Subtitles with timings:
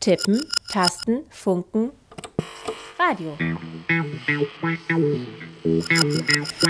[0.00, 1.90] Tippen, Tasten, Funken,
[3.00, 3.36] Radio.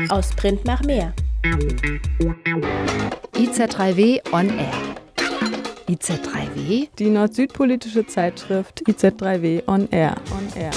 [0.08, 1.12] Aus Print nach mehr.
[3.34, 4.72] IZ3W on Air.
[5.88, 6.88] IZ3W?
[6.98, 10.14] Die nord-süd-politische Zeitschrift IZ3W on Air.
[10.30, 10.70] On Air.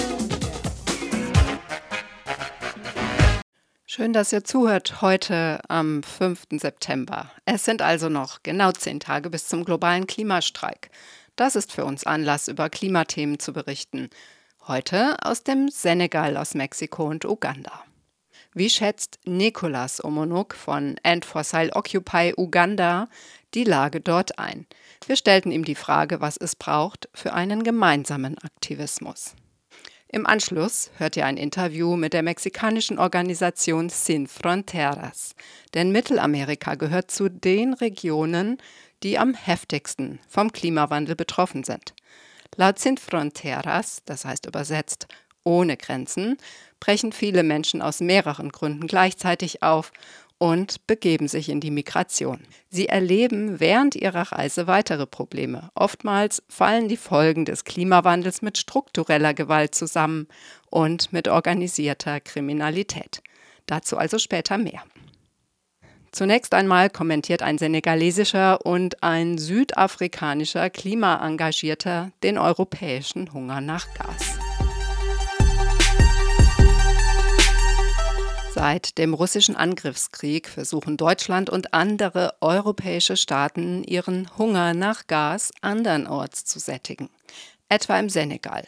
[3.85, 6.47] Schön, dass ihr zuhört heute am 5.
[6.59, 7.31] September.
[7.45, 10.89] Es sind also noch genau zehn Tage bis zum globalen Klimastreik.
[11.35, 14.09] Das ist für uns Anlass, über Klimathemen zu berichten.
[14.67, 17.83] Heute aus dem Senegal, aus Mexiko und Uganda.
[18.53, 23.07] Wie schätzt Nicolas Omonuk von End Fossil Occupy Uganda
[23.53, 24.67] die Lage dort ein?
[25.07, 29.35] Wir stellten ihm die Frage, was es braucht für einen gemeinsamen Aktivismus.
[30.09, 35.33] Im Anschluss hört ihr ein Interview mit der mexikanischen Organisation Sin Fronteras.
[35.73, 38.57] Denn Mittelamerika gehört zu den Regionen,
[39.03, 41.93] die am heftigsten vom Klimawandel betroffen sind.
[42.55, 45.07] Laut Sin Fronteras, das heißt übersetzt
[45.43, 46.37] ohne Grenzen,
[46.79, 49.91] brechen viele Menschen aus mehreren Gründen gleichzeitig auf
[50.37, 52.39] und begeben sich in die Migration.
[52.69, 55.69] Sie erleben während ihrer Reise weitere Probleme.
[55.75, 60.27] Oftmals fallen die Folgen des Klimawandels mit struktureller Gewalt zusammen
[60.71, 63.21] und mit organisierter Kriminalität.
[63.67, 64.81] Dazu also später mehr.
[66.11, 74.37] Zunächst einmal kommentiert ein senegalesischer und ein südafrikanischer Klimaengagierter den europäischen Hunger nach Gas.
[78.53, 86.43] Seit dem russischen Angriffskrieg versuchen Deutschland und andere europäische Staaten ihren Hunger nach Gas andernorts
[86.43, 87.09] zu sättigen,
[87.69, 88.67] etwa im Senegal.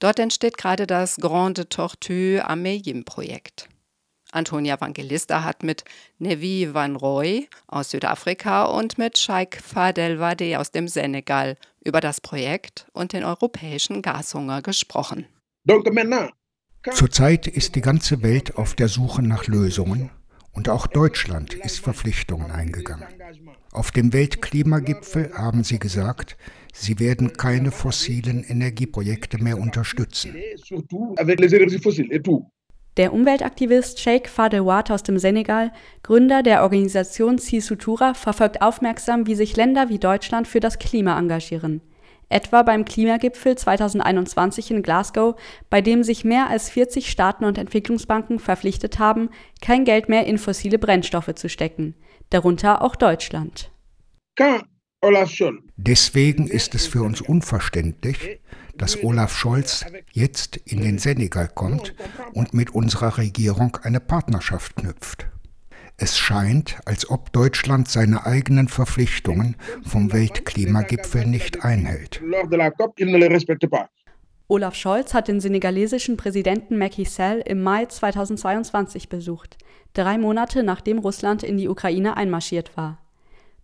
[0.00, 3.68] Dort entsteht gerade das Grande Tortue Ameyim-Projekt.
[4.32, 5.84] Antonia Evangelista hat mit
[6.18, 12.20] Nevi Van Roy aus Südafrika und mit Sheikh Fadel Wade aus dem Senegal über das
[12.20, 15.26] Projekt und den europäischen Gashunger gesprochen.
[16.92, 20.10] Zurzeit ist die ganze Welt auf der Suche nach Lösungen
[20.52, 23.06] und auch Deutschland ist Verpflichtungen eingegangen.
[23.72, 26.36] Auf dem Weltklimagipfel haben sie gesagt,
[26.72, 30.34] sie werden keine fossilen Energieprojekte mehr unterstützen.
[33.00, 35.72] Der Umweltaktivist Sheikh Fadewat aus dem Senegal,
[36.02, 41.80] Gründer der Organisation Sisutura, verfolgt aufmerksam, wie sich Länder wie Deutschland für das Klima engagieren.
[42.28, 45.34] Etwa beim Klimagipfel 2021 in Glasgow,
[45.70, 49.30] bei dem sich mehr als 40 Staaten und Entwicklungsbanken verpflichtet haben,
[49.62, 51.94] kein Geld mehr in fossile Brennstoffe zu stecken,
[52.28, 53.70] darunter auch Deutschland.
[55.78, 58.40] Deswegen ist es für uns unverständlich,
[58.80, 61.94] dass Olaf Scholz jetzt in den Senegal kommt
[62.32, 65.26] und mit unserer Regierung eine Partnerschaft knüpft.
[65.98, 72.22] Es scheint, als ob Deutschland seine eigenen Verpflichtungen vom Weltklimagipfel nicht einhält.
[74.48, 79.58] Olaf Scholz hat den senegalesischen Präsidenten Macky Sall im Mai 2022 besucht,
[79.92, 82.98] drei Monate nachdem Russland in die Ukraine einmarschiert war.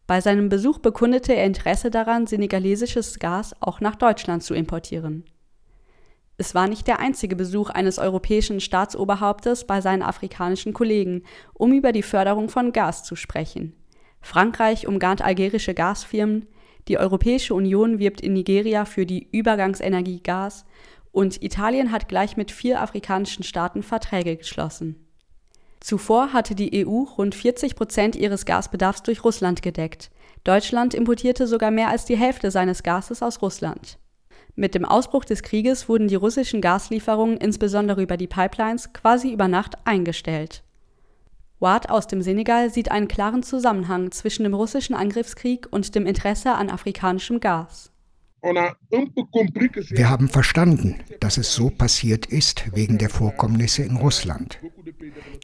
[0.07, 5.25] Bei seinem Besuch bekundete er Interesse daran, senegalesisches Gas auch nach Deutschland zu importieren.
[6.39, 11.23] Es war nicht der einzige Besuch eines europäischen Staatsoberhauptes bei seinen afrikanischen Kollegen,
[11.55, 13.75] um über die Förderung von Gas zu sprechen.
[14.21, 16.47] Frankreich umgarnt algerische Gasfirmen,
[16.89, 20.67] die Europäische Union wirbt in Nigeria für die Übergangsenergie Gas
[21.11, 25.06] und Italien hat gleich mit vier afrikanischen Staaten Verträge geschlossen.
[25.81, 30.11] Zuvor hatte die EU rund 40 Prozent ihres Gasbedarfs durch Russland gedeckt.
[30.45, 33.99] Deutschland importierte sogar mehr als die Hälfte seines Gases aus Russland.
[34.55, 39.49] Mit dem Ausbruch des Krieges wurden die russischen Gaslieferungen insbesondere über die Pipelines quasi über
[39.49, 40.63] Nacht eingestellt.
[41.59, 46.53] Ward aus dem Senegal sieht einen klaren Zusammenhang zwischen dem russischen Angriffskrieg und dem Interesse
[46.53, 47.91] an afrikanischem Gas.
[48.47, 54.61] Wir haben verstanden, dass es so passiert ist wegen der Vorkommnisse in Russland.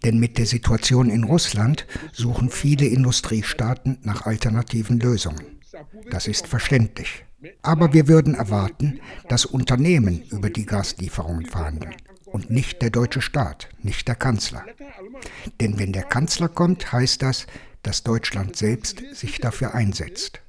[0.05, 5.61] Denn mit der Situation in Russland suchen viele Industriestaaten nach alternativen Lösungen.
[6.11, 7.25] Das ist verständlich.
[7.63, 11.95] Aber wir würden erwarten, dass Unternehmen über die Gaslieferungen verhandeln
[12.27, 14.65] und nicht der deutsche Staat, nicht der Kanzler.
[15.61, 17.47] Denn wenn der Kanzler kommt, heißt das,
[17.83, 20.41] dass Deutschland selbst sich dafür einsetzt.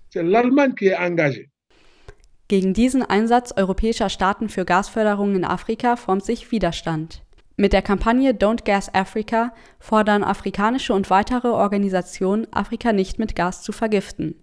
[2.47, 7.23] Gegen diesen Einsatz europäischer Staaten für Gasförderung in Afrika formt sich Widerstand.
[7.55, 13.61] Mit der Kampagne Don't Gas Africa fordern afrikanische und weitere Organisationen, Afrika nicht mit Gas
[13.61, 14.41] zu vergiften.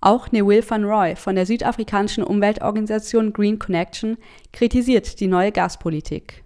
[0.00, 4.16] Auch Newil van Roy von der südafrikanischen Umweltorganisation Green Connection
[4.52, 6.44] kritisiert die neue Gaspolitik.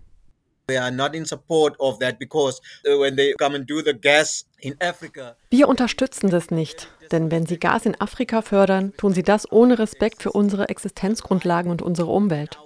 [5.51, 9.79] Wir unterstützen das nicht, denn wenn sie Gas in Afrika fördern, tun sie das ohne
[9.79, 12.59] Respekt für unsere Existenzgrundlagen und unsere Umwelt.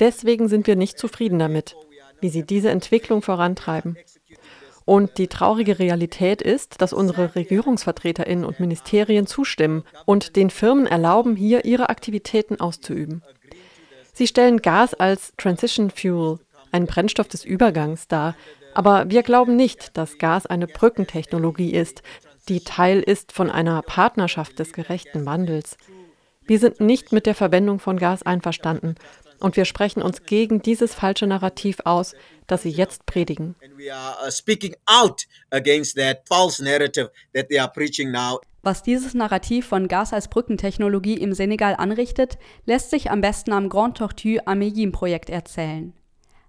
[0.00, 1.76] Deswegen sind wir nicht zufrieden damit,
[2.20, 3.96] wie sie diese Entwicklung vorantreiben.
[4.84, 11.36] Und die traurige Realität ist, dass unsere Regierungsvertreterinnen und Ministerien zustimmen und den Firmen erlauben,
[11.36, 13.22] hier ihre Aktivitäten auszuüben.
[14.12, 16.38] Sie stellen Gas als Transition Fuel,
[16.70, 18.36] einen Brennstoff des Übergangs, dar.
[18.74, 22.02] Aber wir glauben nicht, dass Gas eine Brückentechnologie ist,
[22.48, 25.76] die Teil ist von einer Partnerschaft des gerechten Wandels.
[26.46, 28.96] Wir sind nicht mit der Verwendung von Gas einverstanden
[29.40, 32.14] und wir sprechen uns gegen dieses falsche Narrativ aus,
[32.46, 33.54] das Sie jetzt predigen.
[33.62, 34.30] Uh,
[38.62, 43.68] Was dieses Narrativ von Gas als Brückentechnologie im Senegal anrichtet, lässt sich am besten am
[43.68, 45.92] Grand Tortue Ameyim Projekt erzählen.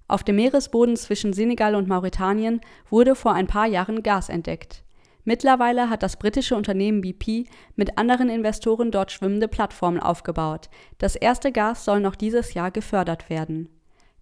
[0.08, 4.85] Auf dem Meeresboden zwischen Senegal und Mauretanien wurde vor ein paar Jahren Gas entdeckt.
[5.26, 10.70] Mittlerweile hat das britische Unternehmen BP mit anderen Investoren dort schwimmende Plattformen aufgebaut.
[11.00, 13.70] Das erste Gas soll noch dieses Jahr gefördert werden.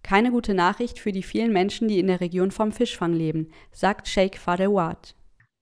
[0.02, 4.08] Keine gute Nachricht für die vielen Menschen, die in der Region vom Fischfang leben, sagt
[4.08, 5.14] Sheikh Fadewad.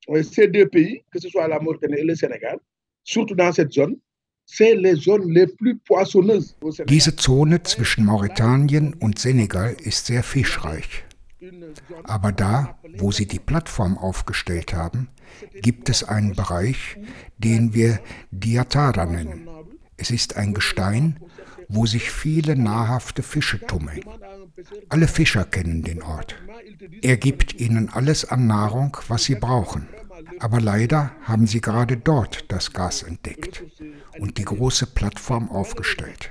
[0.09, 2.59] Ces deux pays, que ce soit la Mauritanie et le Sénégal,
[3.05, 4.01] surtout dans cette zone,
[6.89, 11.05] diese Zone zwischen Mauretanien und Senegal ist sehr fischreich.
[12.05, 15.09] Aber da, wo sie die Plattform aufgestellt haben,
[15.61, 16.99] gibt es einen Bereich,
[17.39, 18.01] den wir
[18.31, 19.49] Diatara nennen.
[19.97, 21.21] Es ist ein Gestein,
[21.69, 24.03] wo sich viele nahrhafte Fische tummeln.
[24.89, 26.37] Alle Fischer kennen den Ort.
[27.03, 29.89] Er gibt ihnen alles an Nahrung, was sie brauchen.
[30.39, 33.65] Aber leider haben sie gerade dort das Gas entdeckt
[34.19, 36.31] und die große Plattform aufgestellt.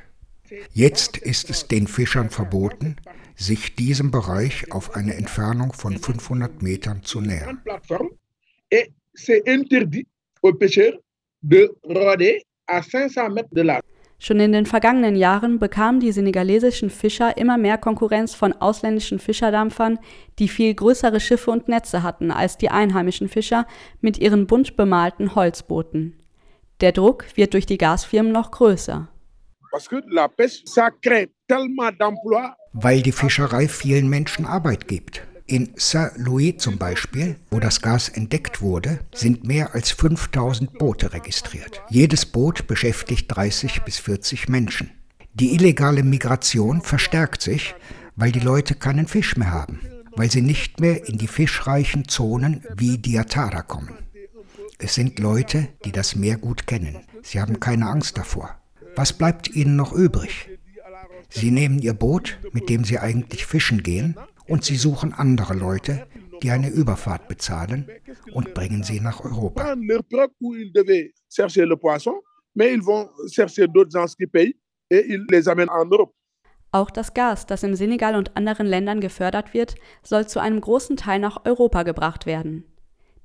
[0.74, 2.98] Jetzt ist es den Fischern verboten,
[3.42, 7.62] sich diesem Bereich auf eine Entfernung von 500 Metern zu nähern.
[14.20, 19.98] Schon in den vergangenen Jahren bekamen die senegalesischen Fischer immer mehr Konkurrenz von ausländischen Fischerdampfern,
[20.38, 23.66] die viel größere Schiffe und Netze hatten als die einheimischen Fischer
[24.00, 26.22] mit ihren bunt bemalten Holzbooten.
[26.82, 29.08] Der Druck wird durch die Gasfirmen noch größer.
[32.74, 35.24] Weil die Fischerei vielen Menschen Arbeit gibt.
[35.46, 41.82] In Saint-Louis zum Beispiel, wo das Gas entdeckt wurde, sind mehr als 5000 Boote registriert.
[41.90, 44.92] Jedes Boot beschäftigt 30 bis 40 Menschen.
[45.34, 47.76] Die illegale Migration verstärkt sich,
[48.16, 49.82] weil die Leute keinen Fisch mehr haben,
[50.16, 53.98] weil sie nicht mehr in die fischreichen Zonen wie Diatara kommen.
[54.78, 56.98] Es sind Leute, die das Meer gut kennen.
[57.24, 58.56] Sie haben keine Angst davor.
[58.96, 60.50] Was bleibt ihnen noch übrig?
[61.31, 64.16] Sie nehmen ihr Boot, mit dem sie eigentlich fischen gehen,
[64.48, 66.06] und sie suchen andere Leute,
[66.44, 67.88] die eine Überfahrt bezahlen
[68.33, 69.75] und bringen sie nach Europa.
[76.74, 80.98] Auch das Gas, das im Senegal und anderen Ländern gefördert wird, soll zu einem großen
[80.98, 82.66] Teil nach Europa gebracht werden.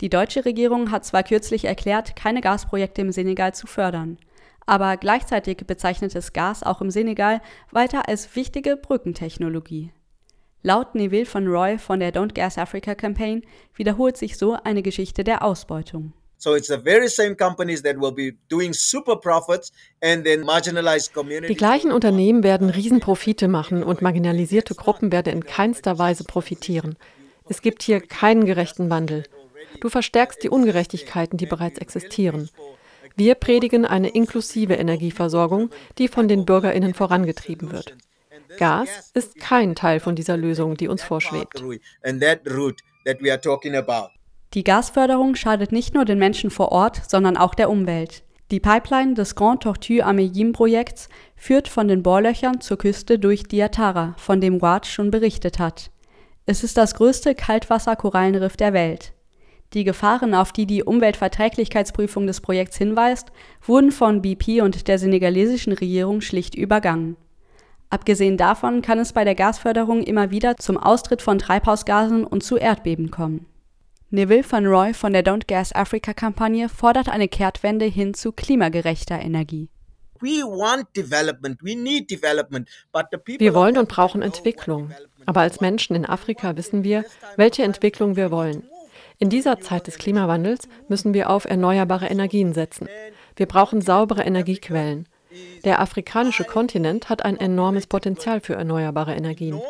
[0.01, 4.19] Die deutsche Regierung hat zwar kürzlich erklärt, keine Gasprojekte im Senegal zu fördern,
[4.67, 7.41] aber gleichzeitig bezeichnet es Gas auch im Senegal
[7.71, 9.93] weiter als wichtige Brückentechnologie.
[10.63, 13.43] Laut Neville von Roy von der Don't Gas Africa Campaign
[13.75, 16.13] wiederholt sich so eine Geschichte der Ausbeutung.
[21.49, 26.97] Die gleichen Unternehmen werden Riesenprofite machen und marginalisierte Gruppen werden in keinster Weise profitieren.
[27.49, 29.23] Es gibt hier keinen gerechten Wandel.
[29.81, 32.51] Du verstärkst die Ungerechtigkeiten, die bereits existieren.
[33.17, 37.97] Wir predigen eine inklusive Energieversorgung, die von den Bürgerinnen vorangetrieben wird.
[38.59, 41.63] Gas ist kein Teil von dieser Lösung, die uns vorschwebt.
[44.55, 48.23] Die Gasförderung schadet nicht nur den Menschen vor Ort, sondern auch der Umwelt.
[48.51, 54.15] Die Pipeline des Grand Tortue Ameyim Projekts führt von den Bohrlöchern zur Küste durch Diatara,
[54.19, 55.91] von dem Ward schon berichtet hat.
[56.45, 59.16] Es ist das größte Kaltwasserkorallenriff der Welt.
[59.75, 63.33] Die Gefahren, auf die die Umweltverträglichkeitsprüfung des Projekts hinweist,
[63.63, 67.17] wurden von BP und der senegalesischen Regierung schlicht übergangen.
[67.91, 72.57] Abgesehen davon kann es bei der Gasförderung immer wieder zum Austritt von Treibhausgasen und zu
[72.57, 73.47] Erdbeben kommen.
[74.11, 79.21] Neville van Roy von der Don't Gas Africa Kampagne fordert eine Kehrtwende hin zu klimagerechter
[79.21, 79.69] Energie.
[80.21, 80.45] Wir
[83.55, 84.91] wollen und brauchen Entwicklung.
[85.27, 87.05] Aber als Menschen in Afrika wissen wir,
[87.37, 88.63] welche Entwicklung wir wollen.
[89.19, 92.89] In dieser Zeit des Klimawandels müssen wir auf erneuerbare Energien setzen.
[93.35, 95.09] Wir brauchen saubere Energiequellen.
[95.65, 99.61] Der afrikanische Kontinent hat ein enormes Potenzial für erneuerbare Energien.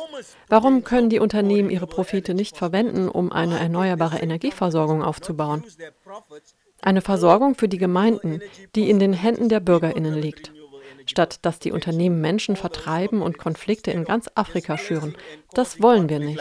[0.48, 5.64] Warum können die Unternehmen ihre Profite nicht verwenden, um eine erneuerbare Energieversorgung aufzubauen?
[6.82, 8.40] Eine Versorgung für die Gemeinden,
[8.74, 10.52] die in den Händen der Bürgerinnen liegt
[11.06, 15.16] statt dass die Unternehmen Menschen vertreiben und Konflikte in ganz Afrika schüren.
[15.52, 16.38] Das wollen wir nicht.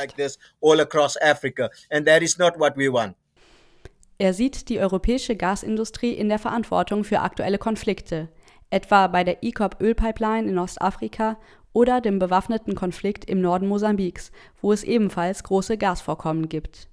[4.17, 8.29] Er sieht die europäische Gasindustrie in der Verantwortung für aktuelle Konflikte,
[8.69, 11.37] etwa bei der ECOP Ölpipeline in Ostafrika
[11.73, 14.31] oder dem bewaffneten Konflikt im Norden Mosambiks,
[14.61, 16.87] wo es ebenfalls große Gasvorkommen gibt.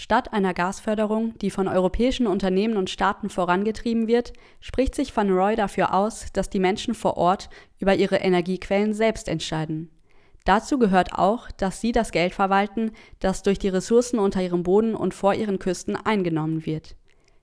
[0.00, 5.56] Statt einer Gasförderung, die von europäischen Unternehmen und Staaten vorangetrieben wird, spricht sich Van Roy
[5.56, 7.50] dafür aus, dass die Menschen vor Ort
[7.80, 9.90] über ihre Energiequellen selbst entscheiden.
[10.44, 14.94] Dazu gehört auch, dass sie das Geld verwalten, das durch die Ressourcen unter ihrem Boden
[14.94, 16.94] und vor ihren Küsten eingenommen wird.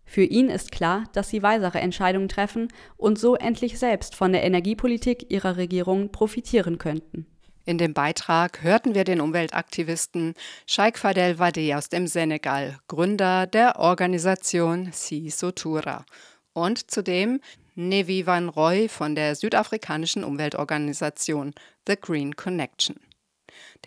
[0.06, 4.46] Für ihn ist klar, dass sie weisere Entscheidungen treffen und so endlich selbst von der
[4.46, 7.26] Energiepolitik ihrer Regierung profitieren könnten.
[7.68, 10.36] In dem Beitrag hörten wir den Umweltaktivisten
[10.68, 16.06] Sheikh Fadel Wade aus dem Senegal, Gründer der Organisation Si Sotura,
[16.54, 17.42] und zudem
[17.74, 21.56] Nevi Van Roy von der südafrikanischen Umweltorganisation
[21.88, 23.00] The Green Connection.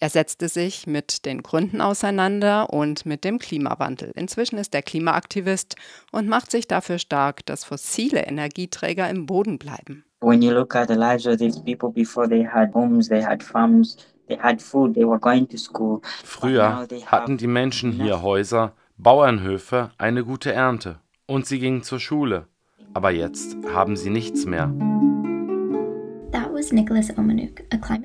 [0.00, 4.12] Er setzte sich mit den Gründen auseinander und mit dem Klimawandel.
[4.14, 5.76] Inzwischen ist er Klimaaktivist
[6.10, 10.06] und macht sich dafür stark, dass fossile Energieträger im Boden bleiben.
[10.22, 13.42] When you look at the lives of these people before they had homes, they had
[13.42, 16.00] farms, they had food, they were going to school.
[16.24, 22.46] Früher hatten die Menschen hier Häuser, Bauernhöfe eine gute Ernte und sie gingen zur Schule.
[22.92, 24.72] Aber jetzt haben sie nichts mehr.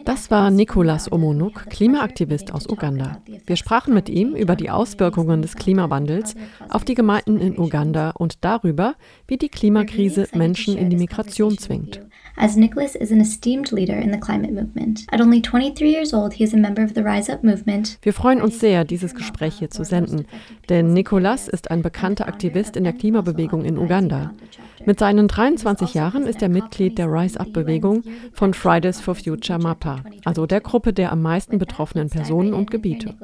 [0.06, 3.22] Das war Nicolas Omonuk, Klimaaktivist aus Uganda.
[3.46, 6.36] Wir sprachen mit ihm über die Auswirkungen des Klimawandels
[6.70, 8.96] auf die Gemeinden in Uganda und darüber,
[9.28, 12.02] wie die Klimakrise Menschen in die Migration zwingt.
[12.42, 15.06] As Nicholas is an esteemed leader in the climate movement.
[15.12, 17.98] At only 23 years old, he is a member of the Rise Up movement.
[18.02, 20.26] Wir freuen uns sehr, dieses Gespräch hier zu senden,
[20.70, 24.32] denn Nicholas ist ein bekannter Aktivist in der Klimabewegung in Uganda.
[24.86, 29.60] Mit seinen 23 Jahren ist er Mitglied der Rise Up Bewegung von Fridays for Future
[29.60, 33.18] MAPA, also der Gruppe der am meisten betroffenen Personen und Gebiete.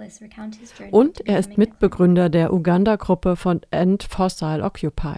[0.92, 5.16] Und er ist Mitbegründer der Uganda-Gruppe von End Fossil Occupy.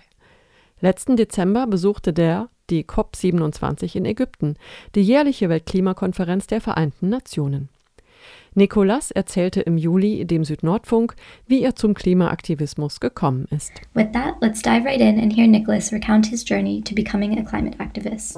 [0.82, 4.56] Letzten Dezember besuchte der die COP27 in Ägypten,
[4.96, 7.70] die jährliche Weltklimakonferenz der Vereinten Nationen.
[8.58, 13.72] Nicolas erzählte im Juli dem Südnordfunk, wie er zum Klimaaktivismus gekommen ist.
[13.94, 17.44] With that, let's dive right in and hear Nicholas recount his journey to becoming a
[17.44, 18.38] climate activist.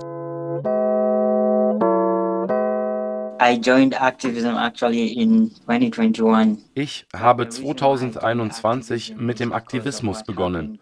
[6.76, 10.80] Ich habe 2021 mit dem Aktivismus begonnen.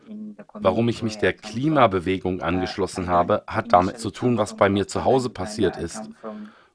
[0.54, 5.06] Warum ich mich der Klimabewegung angeschlossen habe, hat damit zu tun, was bei mir zu
[5.06, 6.10] Hause passiert ist.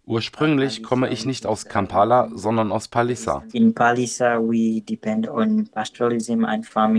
[0.04, 3.44] Ursprünglich komme ich nicht aus Kampala, sondern aus Palissa.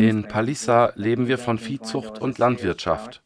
[0.08, 3.22] In Palissa leben wir von Viehzucht und Landwirtschaft.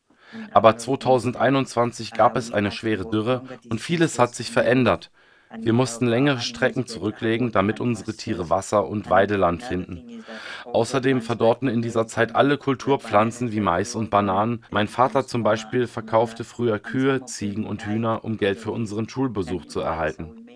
[0.52, 5.12] Aber 2021 gab es eine schwere Dürre und vieles hat sich verändert.
[5.56, 10.24] Wir mussten längere Strecken zurücklegen, damit unsere Tiere Wasser und Weideland finden.
[10.66, 14.64] Außerdem verdorrten in dieser Zeit alle Kulturpflanzen wie Mais und Bananen.
[14.72, 19.66] Mein Vater zum Beispiel verkaufte früher Kühe, Ziegen und Hühner, um Geld für unseren Schulbesuch
[19.66, 20.47] zu erhalten.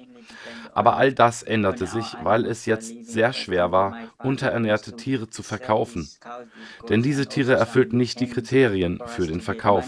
[0.74, 6.10] Aber all das änderte sich, weil es jetzt sehr schwer war, unterernährte Tiere zu verkaufen.
[6.90, 9.86] Denn diese Tiere erfüllten nicht die Kriterien für den Verkauf.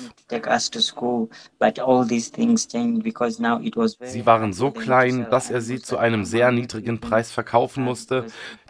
[4.02, 8.26] Sie waren so klein, dass er sie zu einem sehr niedrigen Preis verkaufen musste.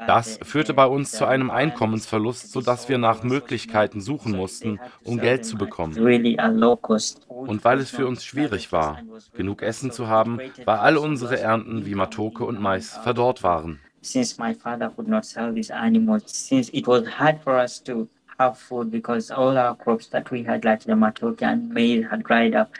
[0.07, 5.45] Das führte bei uns zu einem Einkommensverlust, sodass wir nach Möglichkeiten suchen mussten, um Geld
[5.45, 5.97] zu bekommen.
[7.27, 8.99] Und weil es für uns schwierig war,
[9.33, 13.79] genug Essen zu haben, weil all unsere Ernten wie Matoke und Mais verdorrt waren.
[14.01, 18.09] Since my father could not sell these animals, since it was hard for us to
[18.37, 22.23] have food because all our crops that we had, like the matoke and maize, had
[22.23, 22.71] dried up.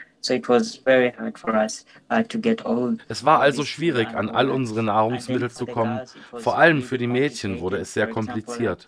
[3.08, 6.00] Es war also schwierig, an all unsere Nahrungsmittel zu kommen.
[6.36, 8.84] Vor allem für die Mädchen wurde es sehr kompliziert.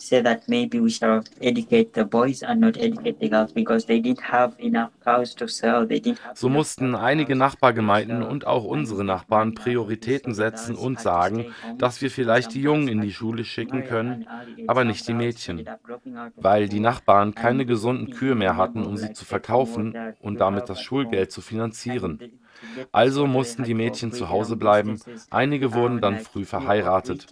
[6.34, 12.54] So mussten einige Nachbargemeinden und auch unsere Nachbarn Prioritäten setzen und sagen, dass wir vielleicht
[12.54, 14.26] die Jungen in die Schule schicken können,
[14.66, 15.68] aber nicht die Mädchen.
[16.36, 20.80] Weil die Nachbarn keine gesunden Kühe mehr hatten, um sie zu verkaufen und damit das
[20.80, 22.18] Schulgeld Geld zu finanzieren.
[22.92, 24.98] Also mussten die Mädchen zu Hause bleiben,
[25.30, 27.26] einige wurden dann früh verheiratet.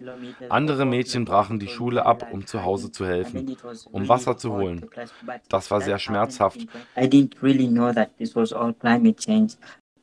[0.50, 3.56] Andere Mädchen brachen die Schule ab, um zu Hause zu helfen,
[3.90, 4.86] um Wasser zu holen.
[5.48, 6.66] Das war sehr schmerzhaft.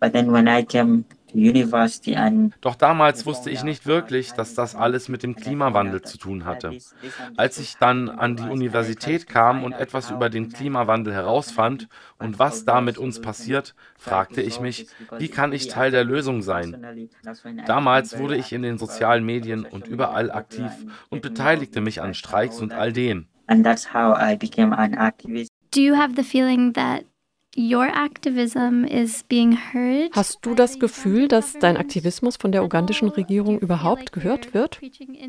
[0.03, 5.23] But then when I came doch damals wusste ich nicht wirklich, dass das alles mit
[5.23, 6.77] dem Klimawandel zu tun hatte.
[7.38, 11.88] Als ich dann an die Universität kam und etwas über den Klimawandel herausfand
[12.19, 16.41] und was da mit uns passiert, fragte ich mich, wie kann ich Teil der Lösung
[16.41, 17.09] sein?
[17.65, 20.71] Damals wurde ich in den sozialen Medien und überall aktiv
[21.09, 23.27] und beteiligte mich an Streiks und all dem.
[25.73, 27.05] Do you have the feeling that
[30.13, 34.79] Hast du das Gefühl, dass dein Aktivismus von der ugandischen Regierung überhaupt gehört wird?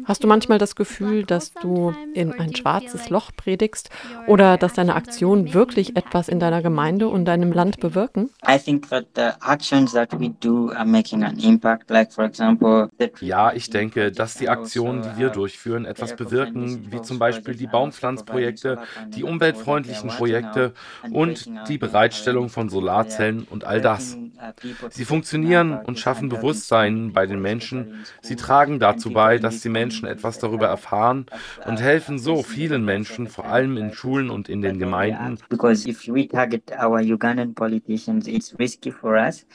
[0.04, 3.90] Hast du manchmal das Gefühl, dass du in ein schwarzes Loch predigst
[4.28, 8.30] oder dass deine Aktionen wirklich etwas in deiner Gemeinde und deinem Land bewirken?
[13.20, 17.66] Ja, ich denke, dass die Aktionen, die wir durchführen, etwas bewirken, wie zum Beispiel die
[17.66, 20.72] Baumpflanzprojekte, die umweltfreundlichen Projekte
[21.10, 24.18] und die Bereitschaft Bereitstellung von Solarzellen und all das.
[24.90, 28.04] Sie funktionieren und schaffen Bewusstsein bei den Menschen.
[28.20, 31.24] Sie tragen dazu bei, dass die Menschen etwas darüber erfahren
[31.66, 35.38] und helfen so vielen Menschen, vor allem in Schulen und in den Gemeinden.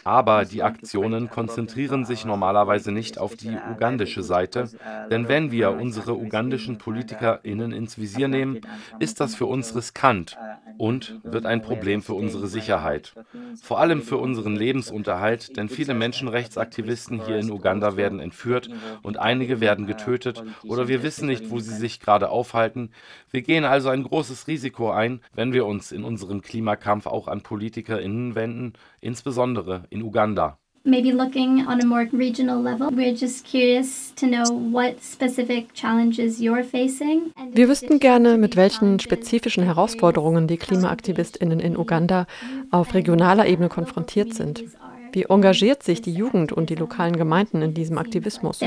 [0.04, 4.70] Aber die Aktionen konzentrieren sich normalerweise nicht auf die ugandische Seite,
[5.12, 8.62] denn wenn wir unsere ugandischen PolitikerInnen ins Visier nehmen,
[9.00, 10.38] ist das für uns riskant
[10.78, 13.14] und wird ein Problem für unsere Sicherheit.
[13.62, 18.70] Vor allem für unseren Lebensunterhalt, denn viele Menschenrechtsaktivisten hier in Uganda werden entführt
[19.04, 22.92] und einige werden getötet oder wir wissen nicht, wo sie sich gerade aufhalten.
[23.32, 27.42] Wir gehen also ein großes Risiko ein, wenn wir uns in unserem Klimakampf auch an
[27.42, 32.90] PolitikerInnen wenden, insbesondere in Uganda maybe looking on a more regional level.
[32.90, 37.32] We're just curious to know what specific challenges you're facing.
[37.52, 42.26] Wir wüssten gerne, mit welchen spezifischen Herausforderungen die Klimaaktivistinnen in Uganda
[42.72, 44.64] auf regionaler Ebene konfrontiert sind.
[45.12, 48.62] Wie engagiert sich die Jugend und die lokalen Gemeinden in diesem Aktivismus?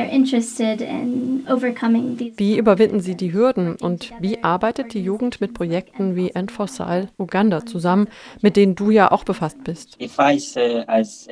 [2.36, 7.08] Wie überwinden sie die Hürden und wie arbeitet die Jugend mit Projekten wie End Fossil
[7.18, 8.08] Uganda zusammen,
[8.40, 9.98] mit denen du ja auch befasst bist?
[9.98, 11.30] Also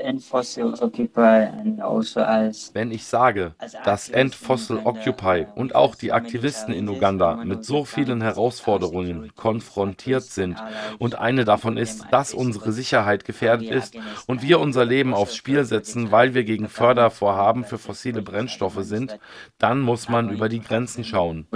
[2.74, 7.84] Wenn ich sage, dass End Fossil Occupy und auch die Aktivisten in Uganda mit so
[7.84, 10.62] vielen Herausforderungen konfrontiert sind
[10.98, 15.36] und eine davon ist, dass unsere Sicherheit gefährdet ist und wir unser Leben Leben aufs
[15.36, 19.16] Spiel setzen, weil wir gegen Fördervorhaben für fossile Brennstoffe sind,
[19.58, 21.46] dann muss man über die Grenzen schauen.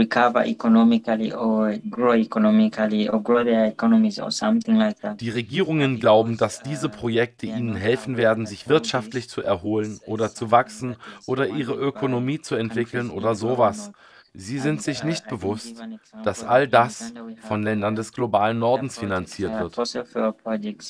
[5.17, 10.53] Die Regierungen glauben, dass diese Projekte ihnen helfen werden, sich wirtschaftlich zu erholen oder zu
[10.53, 10.95] wachsen
[11.27, 13.91] oder ihre Ökonomie zu entwickeln oder sowas.
[14.35, 15.83] Sie sind sich nicht bewusst,
[16.25, 17.13] dass all das
[17.47, 20.07] von Ländern des globalen Nordens finanziert wird.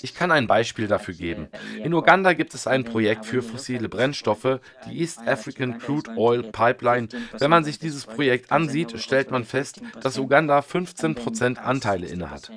[0.03, 1.49] Ich kann ein Beispiel dafür geben.
[1.83, 7.09] In Uganda gibt es ein Projekt für fossile Brennstoffe, die East African Crude Oil Pipeline.
[7.37, 12.53] Wenn man sich dieses Projekt ansieht, stellt man fest, dass Uganda 15% Anteile innehat.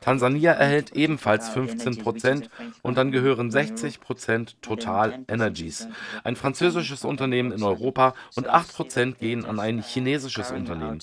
[0.00, 2.50] Tansania erhält ebenfalls 15 Prozent
[2.82, 5.88] und dann gehören 60 Prozent Total Energies,
[6.24, 11.00] ein französisches Unternehmen in Europa und 8 Prozent gehen an ein chinesisches Unternehmen.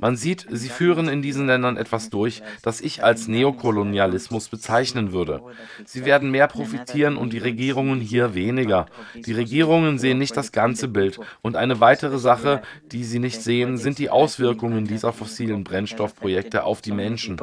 [0.00, 5.42] Man sieht, sie führen in diesen Ländern etwas durch, das ich als Neokolonialismus bezeichnen würde.
[5.84, 8.86] Sie werden mehr profitieren und die Regierungen hier weniger.
[9.14, 11.20] Die Regierungen sehen nicht das ganze Bild.
[11.42, 16.80] Und eine weitere Sache, die sie nicht sehen, sind die Auswirkungen dieser fossilen Brennstoffprojekte auf
[16.80, 17.38] die Menschen.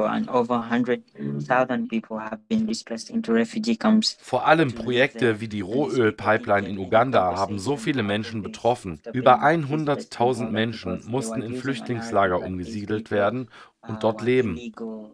[4.22, 9.02] Vor allem Projekte wie die Rohölpipeline in Uganda haben so viele Menschen betroffen.
[9.14, 13.50] Über 100.000 Menschen mussten in Flüchtlingslager umgesiedelt werden
[13.88, 14.60] und dort leben.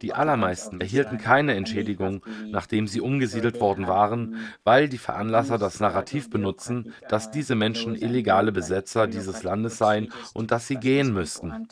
[0.02, 6.30] Die allermeisten erhielten keine Entschädigung, nachdem sie umgesiedelt worden waren, weil die Veranlasser das Narrativ
[6.30, 11.68] benutzen, dass diese Menschen illegale Besetzer dieses Landes seien und dass sie gehen müssten.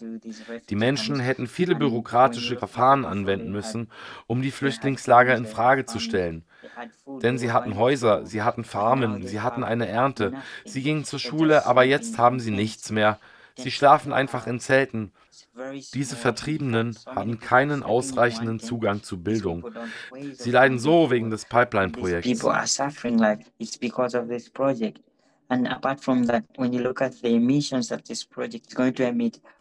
[0.70, 3.90] Die Menschen hätten viele bürokratische Verfahren anwenden müssen,
[4.28, 6.44] um die Flüchtlingslager in Frage zu stellen.
[7.22, 10.34] Denn sie hatten Häuser, sie hatten Farmen, sie hatten eine Ernte,
[10.66, 13.20] sie gingen zur Schule, aber jetzt haben sie nichts mehr.
[13.56, 15.12] Sie schlafen einfach in Zelten.
[15.94, 19.68] Diese Vertriebenen haben keinen ausreichenden Zugang zu Bildung.
[20.34, 22.44] Sie leiden so wegen des Pipeline-Projekts.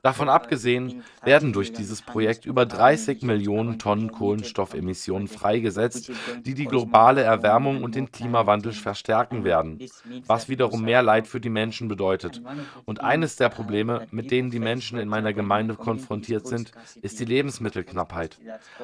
[0.02, 6.12] Davon abgesehen werden durch dieses Projekt über 30 Millionen Tonnen Kohlenstoffemissionen freigesetzt,
[6.44, 9.78] die die globale Erwärmung und den Klimawandel verstärken werden,
[10.26, 12.42] was wiederum mehr Leid für die Menschen bedeutet.
[12.84, 17.24] Und eines der Probleme, mit denen die Menschen in meiner Gemeinde konfrontiert sind, ist die
[17.24, 18.38] Lebensmittelknappheit.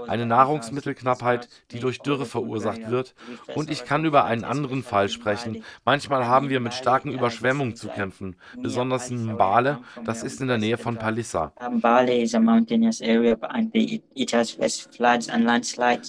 [0.08, 3.14] Eine Nahrungsmittelknappheit, die durch Dürre verursacht wird.
[3.54, 5.62] Und ich kann über einen anderen Fall sprechen.
[5.84, 10.58] Manchmal haben wir mit starken Überschwemmungen zu kämpfen, besonders in Mbale, das ist in der
[10.58, 11.52] Nähe von Palissa.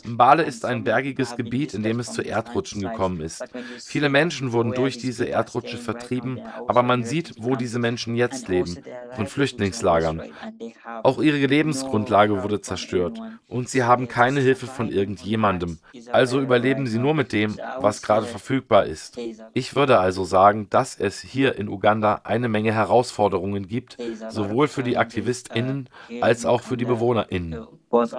[0.06, 3.44] Mbale ist ein bergiges Gebiet, in dem es zu Erdrutschen gekommen ist.
[3.84, 8.78] Viele Menschen wurden durch diese Erdrutsche vertrieben, aber man sieht, wo diese Menschen jetzt leben,
[9.16, 10.22] von Flüchtlingslagern.
[11.04, 15.80] Auch ihre Lebensgrundlage wurde zerstört und sie haben keine Hilfe von irgendjemandem.
[16.12, 19.18] Also überleben sie nur mit dem, was gerade verfügbar ist.
[19.54, 23.96] Ich würde also sagen, dass es hier in Uganda eine Menge Herausforderungen gibt,
[24.28, 25.88] sowohl für die AktivistInnen
[26.20, 27.66] als auch für die BewohnerInnen.
[27.92, 28.18] Also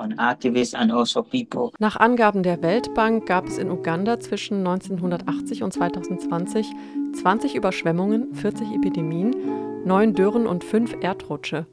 [1.78, 6.72] Nach Angaben der Weltbank gab es in Uganda zwischen 1980 und 2020
[7.12, 9.36] 20 Überschwemmungen, 40 Epidemien,
[9.84, 11.66] 9 Dürren und 5 Erdrutsche.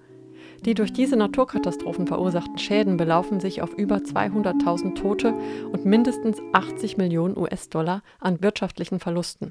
[0.65, 5.33] Die durch diese Naturkatastrophen verursachten Schäden belaufen sich auf über 200.000 Tote
[5.73, 9.49] und mindestens 80 Millionen US-Dollar an wirtschaftlichen Verlusten.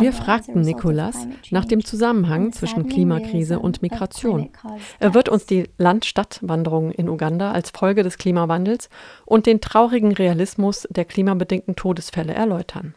[0.00, 4.50] Wir fragten Nicholas nach dem Zusammenhang zwischen Klimakrise und Migration.
[4.98, 8.90] Er wird uns die Land-Stadt-Wanderung in Uganda als Folge des Klimawandels
[9.24, 12.94] und den traurigen Realismus der klimabedingten Todesfälle erläutern.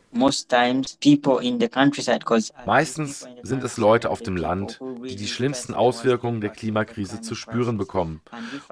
[2.65, 7.77] Meistens sind es Leute auf dem Land, die die schlimmsten Auswirkungen der Klimakrise zu spüren
[7.77, 8.21] bekommen.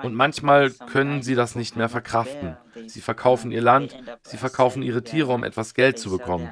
[0.03, 2.57] Und manchmal können sie das nicht mehr verkraften.
[2.87, 6.49] Sie verkaufen ihr Land, sie verkaufen ihre Tiere, um etwas Geld zu bekommen.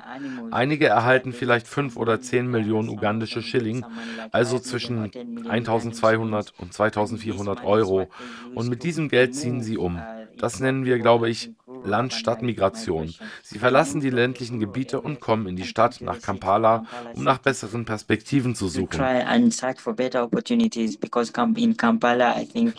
[0.52, 3.86] Einige erhalten vielleicht 5 oder 10 Millionen ugandische Schilling,
[4.32, 5.12] also zwischen
[5.48, 8.08] 1200 und 2400 Euro.
[8.56, 10.02] Und mit diesem Geld ziehen sie um.
[10.38, 11.52] Das nennen wir, glaube ich,
[11.88, 13.14] Land-Stadt-Migration.
[13.42, 17.86] Sie verlassen die ländlichen Gebiete und kommen in die Stadt nach Kampala, um nach besseren
[17.86, 19.00] Perspektiven zu suchen.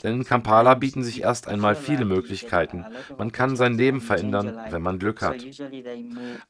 [0.02, 2.84] Denn in Kampala bieten sich erst einmal viele Möglichkeiten.
[3.16, 5.44] Man kann sein Leben verändern, wenn man Glück hat.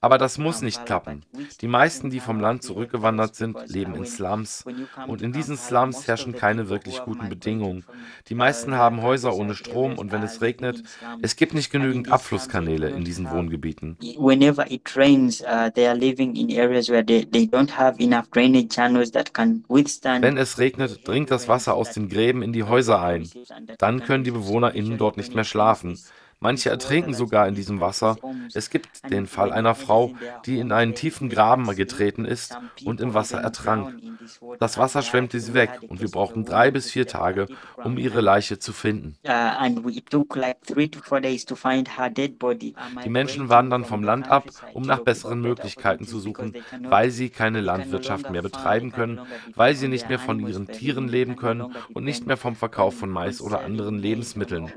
[0.00, 1.24] Aber das muss nicht klappen.
[1.60, 4.64] Die meisten, die vom Land zurückgewandert sind, leben in Slums.
[5.06, 7.84] Und in diesen Slums herrschen keine wirklich guten Bedingungen.
[8.28, 10.82] Die meisten haben Häuser ohne Strom und wenn es regnet,
[11.22, 13.96] es gibt nicht genügend Abfluss Abflusskanäle in diesen Wohngebieten.
[14.18, 18.30] Whenever it rains, uh, they are living in areas where they, they don't have enough
[18.30, 20.24] drainage channels that can withstand.
[20.24, 23.28] Wenn es regnet, dringt das Wasser aus den Gräben in die Häuser ein.
[23.78, 25.98] Dann können die BewohnerInnen dort nicht mehr schlafen.
[26.40, 28.16] Manche ertrinken sogar in diesem Wasser.
[28.54, 30.14] Es gibt den Fall einer Frau,
[30.46, 33.94] die in einen tiefen Graben getreten ist und im Wasser ertrank.
[34.60, 37.48] Das Wasser schwemmte sie weg und wir brauchten drei bis vier Tage,
[37.82, 39.16] um ihre Leiche zu finden.
[43.04, 47.60] Die Menschen wandern vom Land ab, um nach besseren Möglichkeiten zu suchen, weil sie keine
[47.60, 49.20] Landwirtschaft mehr betreiben können,
[49.56, 53.10] weil sie nicht mehr von ihren Tieren leben können und nicht mehr vom Verkauf von
[53.10, 54.70] Mais oder anderen Lebensmitteln.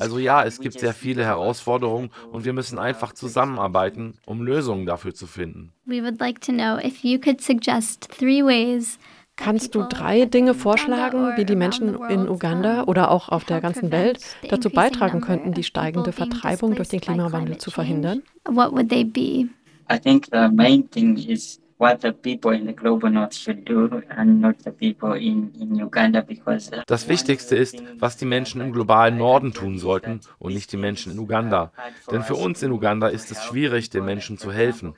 [0.00, 5.14] Also ja, es gibt sehr viele Herausforderungen und wir müssen einfach zusammenarbeiten, um Lösungen dafür
[5.14, 5.72] zu finden.
[5.84, 8.98] We would like to know if you could suggest three ways
[9.36, 13.90] Kannst du drei Dinge vorschlagen, wie die Menschen in Uganda oder auch auf der ganzen
[13.90, 18.22] Welt dazu beitragen könnten, die steigende Vertreibung durch den Klimawandel zu verhindern?
[18.44, 19.48] What would they be?
[19.90, 24.02] I think the main thing is what the people in the global north should do
[24.16, 28.60] and not the people in, in Uganda because uh, Das Wichtigste ist, was die Menschen
[28.60, 31.72] im globalen Norden tun sollten und nicht die Menschen in Uganda.
[32.10, 34.94] Denn für uns in Uganda ist es schwierig, den Menschen zu helfen.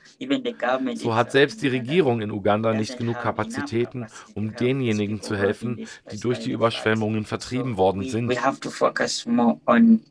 [0.93, 6.19] So hat selbst die Regierung in Uganda nicht genug Kapazitäten, um denjenigen zu helfen, die
[6.19, 8.29] durch die Überschwemmungen vertrieben worden sind.
[8.29, 10.01] we have to focus more on.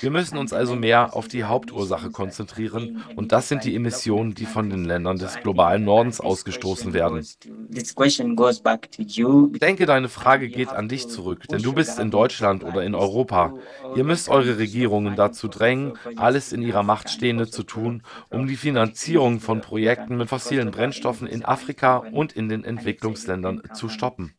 [0.00, 4.46] Wir müssen uns also mehr auf die Hauptursache konzentrieren und das sind die Emissionen, die
[4.46, 7.24] von den Ländern des globalen Nordens ausgestoßen werden.
[9.52, 12.94] Ich denke, deine Frage geht an dich zurück, denn du bist in Deutschland oder in
[12.94, 13.54] Europa.
[13.96, 18.56] Ihr müsst eure Regierungen dazu drängen, alles in ihrer Macht Stehende zu tun, um die
[18.56, 24.32] Finanzierung von Projekten mit fossilen Brennstoffen in Afrika und in den Entwicklungsländern zu stoppen.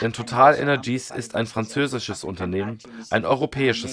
[0.00, 2.78] Denn Total Energies ist ein französisches Unternehmen,
[3.10, 3.43] ein europäisches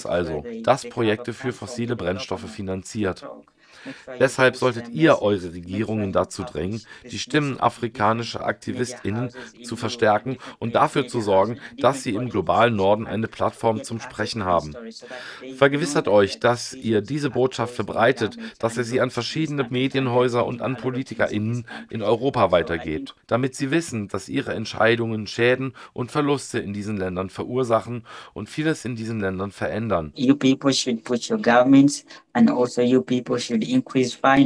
[0.05, 3.27] also, das Projekte für fossile Brennstoffe finanziert.
[4.19, 9.31] Deshalb solltet ihr eure Regierungen dazu drängen, die Stimmen afrikanischer AktivistInnen
[9.63, 14.45] zu verstärken und dafür zu sorgen, dass sie im globalen Norden eine Plattform zum Sprechen
[14.45, 14.75] haben.
[15.55, 20.77] Vergewissert euch, dass ihr diese Botschaft verbreitet, dass ihr sie an verschiedene Medienhäuser und an
[20.77, 26.97] PolitikerInnen in Europa weitergebt, damit sie wissen, dass ihre Entscheidungen Schäden und Verluste in diesen
[26.97, 30.11] Ländern verursachen und vieles in diesen Ländern verändern.
[30.15, 32.05] you people should push your governments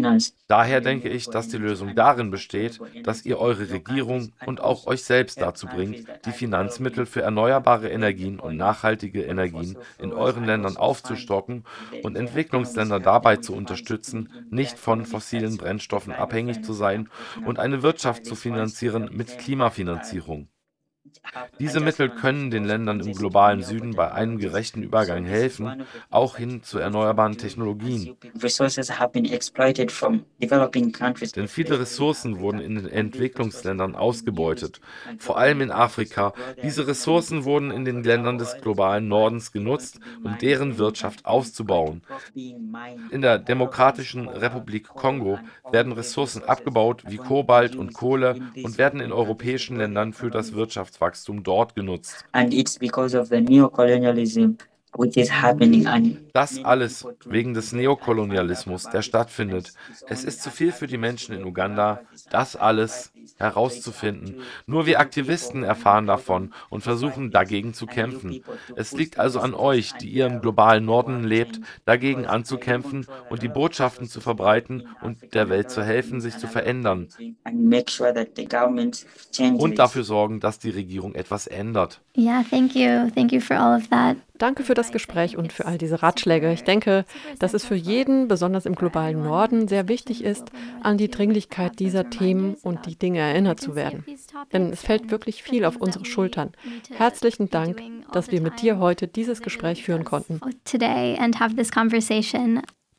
[0.05, 0.33] also.
[0.47, 5.03] Daher denke ich, dass die Lösung darin besteht, dass ihr eure Regierung und auch euch
[5.03, 11.63] selbst dazu bringt, die Finanzmittel für erneuerbare Energien und nachhaltige Energien in euren Ländern aufzustocken
[12.03, 17.09] und Entwicklungsländer dabei zu unterstützen, nicht von fossilen Brennstoffen abhängig zu sein
[17.45, 20.47] und eine Wirtschaft zu finanzieren mit Klimafinanzierung.
[21.59, 26.63] Diese Mittel können den Ländern im globalen Süden bei einem gerechten Übergang helfen, auch hin
[26.63, 28.15] zu erneuerbaren Technologien.
[31.35, 34.81] Denn viele Ressourcen wurden in den Entwicklungsländern ausgebeutet,
[35.17, 36.33] vor allem in Afrika.
[36.61, 42.01] Diese Ressourcen wurden in den Ländern des globalen Nordens genutzt, um deren Wirtschaft auszubauen.
[42.33, 45.39] In der Demokratischen Republik Kongo
[45.71, 51.14] werden Ressourcen abgebaut wie Kobalt und Kohle und werden in europäischen Ländern für das Wirtschaftswachstum
[51.43, 52.25] dort genutzt.
[52.31, 54.57] And it's because of the neocolonialism
[54.97, 59.73] which is happening and Das alles wegen des Neokolonialismus, der stattfindet.
[60.07, 64.41] Es ist zu viel für die Menschen in Uganda, das alles herauszufinden.
[64.65, 68.43] Nur wir Aktivisten erfahren davon und versuchen dagegen zu kämpfen.
[68.75, 73.47] Es liegt also an euch, die ihr im globalen Norden lebt, dagegen anzukämpfen und die
[73.47, 77.07] Botschaften zu verbreiten und der Welt zu helfen, sich zu verändern
[79.57, 82.01] und dafür sorgen, dass die Regierung etwas ändert.
[82.17, 83.09] Yeah, thank you.
[83.13, 84.17] Thank you for all of that.
[84.37, 86.51] Danke für das Gespräch und für all diese Ratschläge.
[86.51, 87.05] Ich denke,
[87.39, 90.51] dass es für jeden, besonders im globalen Norden, sehr wichtig ist,
[90.83, 94.03] an die Dringlichkeit dieser Themen und die Dinge erinnert zu werden.
[94.53, 96.51] Denn es fällt wirklich viel auf unsere Schultern.
[96.91, 100.39] Herzlichen Dank, dass wir mit dir heute dieses Gespräch führen konnten.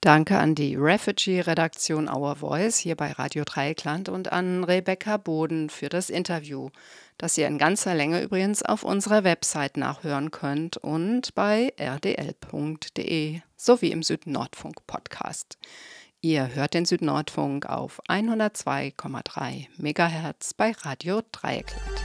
[0.07, 5.89] Danke an die Refugee-Redaktion Our Voice hier bei Radio Dreieckland und an Rebecca Boden für
[5.89, 6.69] das Interview,
[7.19, 13.91] das ihr in ganzer Länge übrigens auf unserer Website nachhören könnt und bei rdl.de sowie
[13.91, 15.59] im Südnordfunk Podcast.
[16.29, 22.03] Ihr hört den Südnordfunk auf 102,3 MHz bei Radio Dreieckland.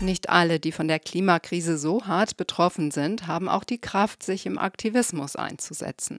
[0.00, 4.44] Nicht alle, die von der Klimakrise so hart betroffen sind, haben auch die Kraft, sich
[4.44, 6.18] im Aktivismus einzusetzen.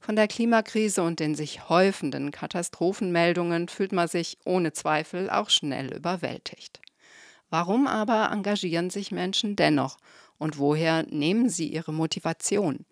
[0.00, 5.92] Von der Klimakrise und den sich häufenden Katastrophenmeldungen fühlt man sich ohne Zweifel auch schnell
[5.92, 6.80] überwältigt.
[7.50, 9.98] Warum aber engagieren sich Menschen dennoch
[10.38, 12.86] und woher nehmen sie ihre Motivation?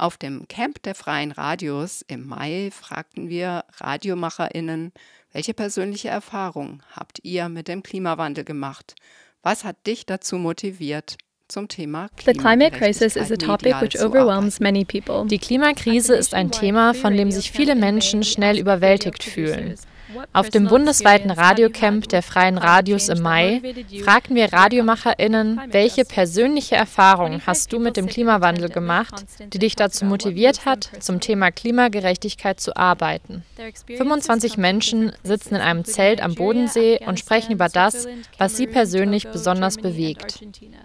[0.00, 4.92] Auf dem Camp der Freien Radios im Mai fragten wir RadiomacherInnen,
[5.32, 8.94] welche persönliche Erfahrung habt ihr mit dem Klimawandel gemacht?
[9.42, 11.16] Was hat dich dazu motiviert,
[11.48, 15.26] zum Thema The climate crisis is a topic which overwhelms many people.
[15.26, 19.74] Die Klimakrise ist ein Thema, von dem sich viele Menschen schnell überwältigt fühlen.
[20.32, 23.60] Auf dem bundesweiten Radiocamp der Freien Radios im Mai
[24.02, 30.04] fragten wir RadiomacherInnen, welche persönliche Erfahrung hast du mit dem Klimawandel gemacht, die dich dazu
[30.04, 33.44] motiviert hat, zum Thema Klimagerechtigkeit zu arbeiten.
[33.86, 38.06] 25 Menschen sitzen in einem Zelt am Bodensee und sprechen über das,
[38.38, 40.40] was sie persönlich besonders bewegt.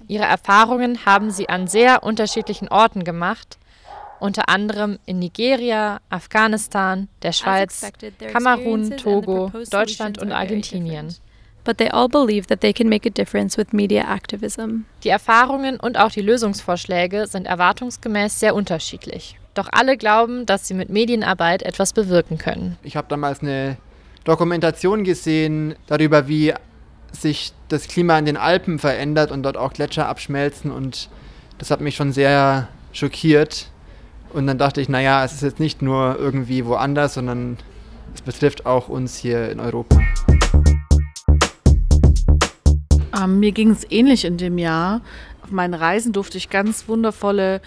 [0.07, 3.57] Ihre Erfahrungen haben sie an sehr unterschiedlichen Orten gemacht
[4.23, 7.86] unter anderem in Nigeria, Afghanistan, der Schweiz,
[8.31, 11.13] Kamerun, Togo, Deutschland und Argentinien.
[11.65, 14.86] But they all believe that they can make a difference with media activism.
[15.03, 19.38] Die Erfahrungen und auch die Lösungsvorschläge sind erwartungsgemäß sehr unterschiedlich.
[19.53, 22.77] Doch alle glauben, dass sie mit Medienarbeit etwas bewirken können.
[22.81, 23.77] Ich habe damals eine
[24.23, 26.53] Dokumentation gesehen darüber, wie
[27.12, 31.09] sich das Klima in den Alpen verändert und dort auch Gletscher abschmelzen und
[31.57, 33.67] das hat mich schon sehr schockiert.
[34.33, 37.57] Und dann dachte ich, naja, es ist jetzt nicht nur irgendwie woanders, sondern
[38.15, 39.99] es betrifft auch uns hier in Europa.
[43.15, 45.01] Ähm, mir ging es ähnlich in dem Jahr.
[45.43, 47.61] Auf meinen Reisen durfte ich ganz wundervolle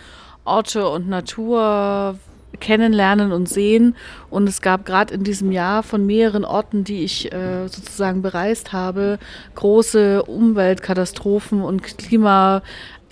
[0.44, 2.18] Orte und Natur
[2.59, 3.94] kennenlernen und sehen.
[4.31, 8.72] Und es gab gerade in diesem Jahr von mehreren Orten, die ich äh, sozusagen bereist
[8.72, 9.18] habe,
[9.55, 12.62] große Umweltkatastrophen und Klima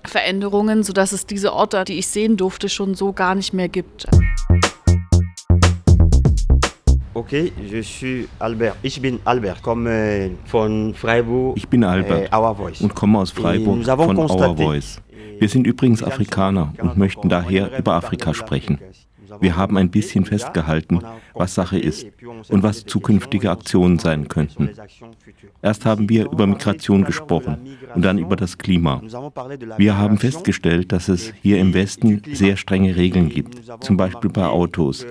[0.06, 4.06] Veränderungen, sodass es diese Orte, die ich sehen durfte, schon so gar nicht mehr gibt.
[7.14, 8.76] Okay, je suis Albert.
[8.82, 11.56] Ich bin Albert, komme von Freiburg.
[11.56, 15.00] Ich bin Albert äh, und komme aus Freiburg von Our Voice.
[15.38, 18.80] Wir sind übrigens Afrikaner und möchten daher über Afrika sprechen.
[19.40, 21.00] Wir haben ein bisschen festgehalten,
[21.34, 22.06] was Sache ist
[22.48, 24.70] und was zukünftige Aktionen sein könnten.
[25.62, 29.02] Erst haben wir über Migration gesprochen und dann über das Klima.
[29.76, 34.46] Wir haben festgestellt, dass es hier im Westen sehr strenge Regeln gibt, zum Beispiel bei
[34.46, 35.06] Autos.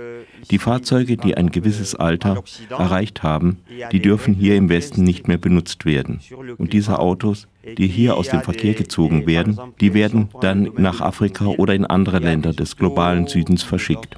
[0.52, 3.58] Die Fahrzeuge, die ein gewisses Alter erreicht haben,
[3.92, 6.20] die dürfen hier im Westen nicht mehr benutzt werden.
[6.58, 11.46] Und diese Autos, die hier aus dem Verkehr gezogen werden, die werden dann nach Afrika
[11.46, 14.18] oder in andere Länder des globalen Südens verschickt.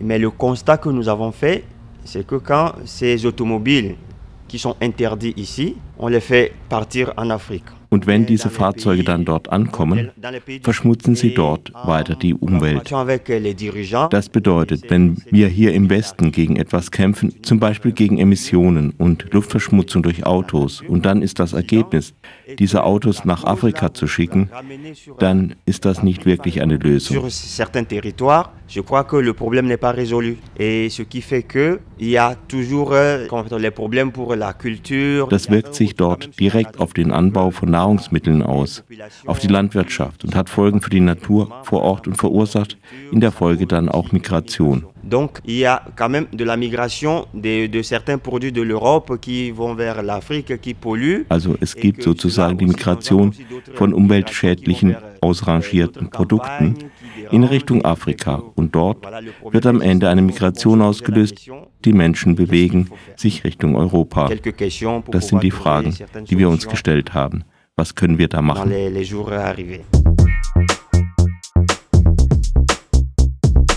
[0.00, 1.64] Mais le constat que nous avons fait,
[2.04, 3.96] c'est que quand ces automobiles
[4.46, 7.64] qui sont interdits ici, on les fait partir en Afrique.
[7.94, 10.10] Und wenn diese Fahrzeuge dann dort ankommen,
[10.64, 12.92] verschmutzen sie dort weiter die Umwelt.
[14.10, 19.32] Das bedeutet, wenn wir hier im Westen gegen etwas kämpfen, zum Beispiel gegen Emissionen und
[19.32, 22.14] Luftverschmutzung durch Autos, und dann ist das Ergebnis,
[22.58, 24.50] diese Autos nach Afrika zu schicken,
[25.20, 27.24] dann ist das nicht wirklich eine Lösung.
[28.66, 30.38] Je crois que le problème n'est pas résolu.
[30.58, 33.26] Et ce qui fait qu'il y a toujours euh,
[33.58, 35.28] les problèmes pour la culture.
[35.28, 38.84] Das wirkt sich dort direkt auf den Anbau von Nahrungsmitteln aus,
[39.26, 42.76] auf die Landwirtschaft und hat Folgen für die Natur vor Ort und verursacht
[43.12, 44.84] in der Folge dann auch Migration.
[45.04, 49.18] Donc il y a quand même de la migration de, de certains produits de l'Europe
[49.20, 51.26] qui vont vers l'Afrique, qui polluent.
[51.28, 53.32] Also es gibt sozusagen die Migration
[53.74, 56.76] von umweltschädlichen, ausrangierten Produkten
[57.30, 58.98] in Richtung Afrika und dort
[59.50, 61.50] wird am Ende eine Migration ausgelöst,
[61.84, 64.30] die Menschen bewegen sich Richtung Europa.
[65.10, 65.94] Das sind die Fragen,
[66.28, 67.44] die wir uns gestellt haben.
[67.76, 68.70] Was können wir da machen?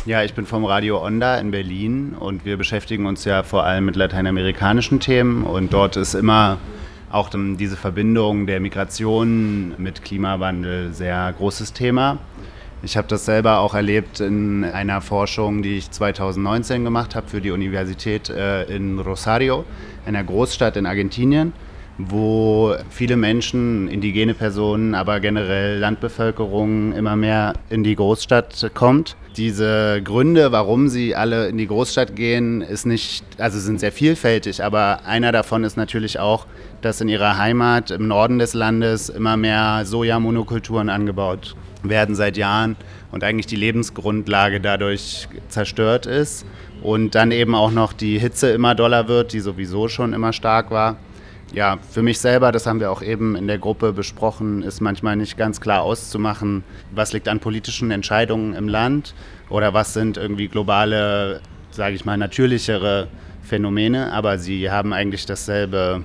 [0.06, 3.86] Ja, ich bin vom Radio Onda in Berlin und wir beschäftigen uns ja vor allem
[3.86, 6.60] mit lateinamerikanischen Themen und dort ist immer
[7.10, 12.20] auch diese Verbindung der Migration mit Klimawandel sehr großes Thema.
[12.84, 17.42] Ich habe das selber auch erlebt in einer Forschung, die ich 2019 gemacht habe für
[17.42, 19.66] die Universität äh, in Rosario,
[20.06, 21.54] einer Großstadt in Argentinien
[21.98, 29.16] wo viele Menschen, indigene Personen, aber generell Landbevölkerung immer mehr in die Großstadt kommt.
[29.36, 34.64] Diese Gründe, warum sie alle in die Großstadt gehen, ist nicht, also sind sehr vielfältig,
[34.64, 36.46] aber einer davon ist natürlich auch,
[36.82, 42.76] dass in ihrer Heimat im Norden des Landes immer mehr Sojamonokulturen angebaut werden seit Jahren
[43.12, 46.46] und eigentlich die Lebensgrundlage dadurch zerstört ist
[46.82, 50.70] und dann eben auch noch die Hitze immer doller wird, die sowieso schon immer stark
[50.72, 50.98] war
[51.54, 55.16] ja, für mich selber, das haben wir auch eben in der Gruppe besprochen, ist manchmal
[55.16, 59.14] nicht ganz klar auszumachen, was liegt an politischen Entscheidungen im Land
[59.50, 63.08] oder was sind irgendwie globale, sage ich mal, natürlichere
[63.44, 66.04] Phänomene, aber sie haben eigentlich dasselbe,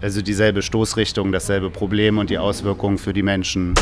[0.00, 3.74] also dieselbe Stoßrichtung, dasselbe Problem und die Auswirkungen für die Menschen.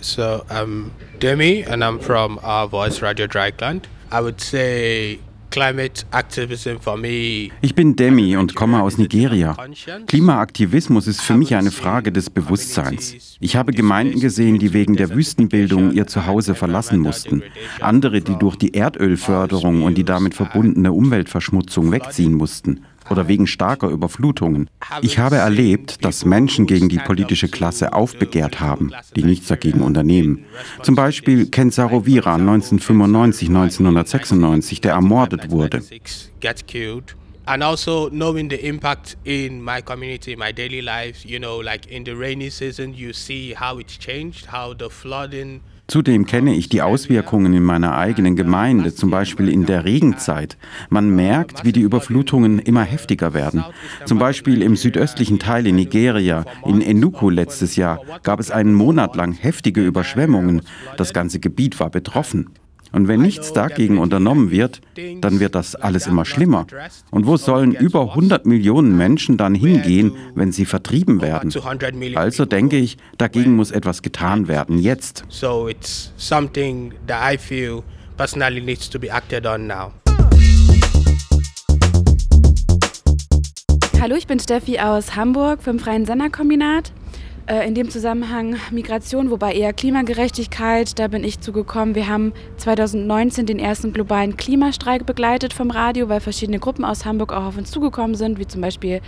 [0.00, 0.90] So I'm
[1.22, 3.88] Demi and I'm from Our Voice Radio Dreieckland.
[4.10, 5.18] I would say
[7.60, 9.56] Ich bin Demi und komme aus Nigeria.
[10.06, 13.36] Klimaaktivismus ist für mich eine Frage des Bewusstseins.
[13.40, 17.42] Ich habe Gemeinden gesehen, die wegen der Wüstenbildung ihr Zuhause verlassen mussten.
[17.80, 22.80] Andere, die durch die Erdölförderung und die damit verbundene Umweltverschmutzung wegziehen mussten
[23.10, 24.70] oder wegen starker Überflutungen.
[25.02, 30.44] Ich habe erlebt, dass Menschen gegen die politische Klasse aufbegehrt haben, die nichts dagegen unternehmen.
[30.82, 35.82] Zum Beispiel Ken Sarovira 1995, 1996, der ermordet wurde.
[37.48, 42.04] and also knowing the impact in my community, my daily life, you know, like in
[42.04, 46.82] the rainy season, you see how it's changed, how the flooding Zudem kenne ich die
[46.82, 50.58] Auswirkungen in meiner eigenen Gemeinde, zum Beispiel in der Regenzeit.
[50.90, 53.64] Man merkt, wie die Überflutungen immer heftiger werden.
[54.04, 59.16] Zum Beispiel im südöstlichen Teil in Nigeria, in Enugu letztes Jahr, gab es einen Monat
[59.16, 60.60] lang heftige Überschwemmungen.
[60.98, 62.50] Das ganze Gebiet war betroffen.
[62.92, 64.80] Und wenn nichts dagegen unternommen wird,
[65.20, 66.66] dann wird das alles immer schlimmer.
[67.10, 71.52] Und wo sollen über 100 Millionen Menschen dann hingehen, wenn sie vertrieben werden?
[72.14, 75.24] Also denke ich, dagegen muss etwas getan werden, jetzt.
[75.28, 77.82] So it's something that I feel
[78.16, 79.92] personally needs to be acted on now.
[84.00, 86.92] Hallo, ich bin Steffi aus Hamburg vom Freien Senderkombinat.
[87.48, 91.94] Äh, in dem Zusammenhang Migration, wobei eher Klimagerechtigkeit, da bin ich zugekommen.
[91.94, 97.32] Wir haben 2019 den ersten globalen Klimastreik begleitet vom Radio, weil verschiedene Gruppen aus Hamburg
[97.32, 99.00] auch auf uns zugekommen sind, wie zum Beispiel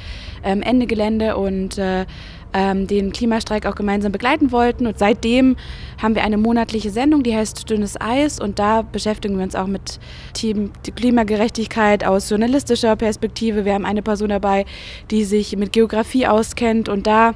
[0.42, 2.06] ähm, Ende Gelände und äh,
[2.54, 4.86] ähm, den Klimastreik auch gemeinsam begleiten wollten.
[4.86, 5.56] Und seitdem
[6.00, 8.40] haben wir eine monatliche Sendung, die heißt Dünnes Eis.
[8.40, 10.00] Und da beschäftigen wir uns auch mit
[10.32, 13.66] Team Klimagerechtigkeit aus journalistischer Perspektive.
[13.66, 14.64] Wir haben eine Person dabei,
[15.10, 17.34] die sich mit Geografie auskennt und da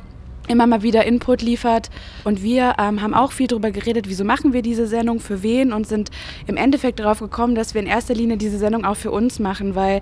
[0.49, 1.91] immer mal wieder Input liefert.
[2.25, 5.73] Und wir ähm, haben auch viel darüber geredet, wieso machen wir diese Sendung, für wen
[5.73, 6.11] und sind
[6.47, 9.75] im Endeffekt darauf gekommen, dass wir in erster Linie diese Sendung auch für uns machen,
[9.75, 10.01] weil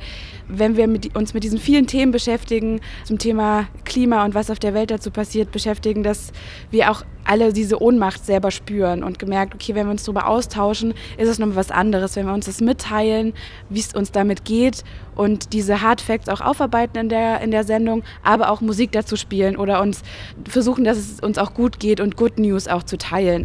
[0.48, 4.58] wenn wir mit, uns mit diesen vielen Themen beschäftigen, zum Thema Klima und was auf
[4.58, 6.32] der Welt dazu passiert, beschäftigen, dass
[6.70, 10.94] wir auch alle diese Ohnmacht selber spüren und gemerkt, okay, wenn wir uns darüber austauschen,
[11.18, 13.32] ist es nochmal was anderes, wenn wir uns das mitteilen,
[13.68, 17.64] wie es uns damit geht und diese Hard Facts auch aufarbeiten in der, in der
[17.64, 20.02] Sendung, aber auch Musik dazu spielen oder uns
[20.48, 23.44] versuchen, dass es uns auch gut geht und Good News auch zu teilen.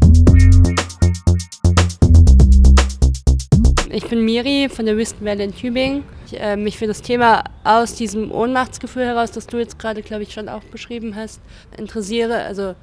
[3.89, 6.03] Ich bin Miri von der Wüstenwelle in Tübingen.
[6.27, 10.23] Ich, äh, mich für das Thema aus diesem Ohnmachtsgefühl heraus, das du jetzt gerade, glaube
[10.23, 11.41] ich, schon auch beschrieben hast,
[11.77, 12.43] interessiere.
[12.43, 12.75] Also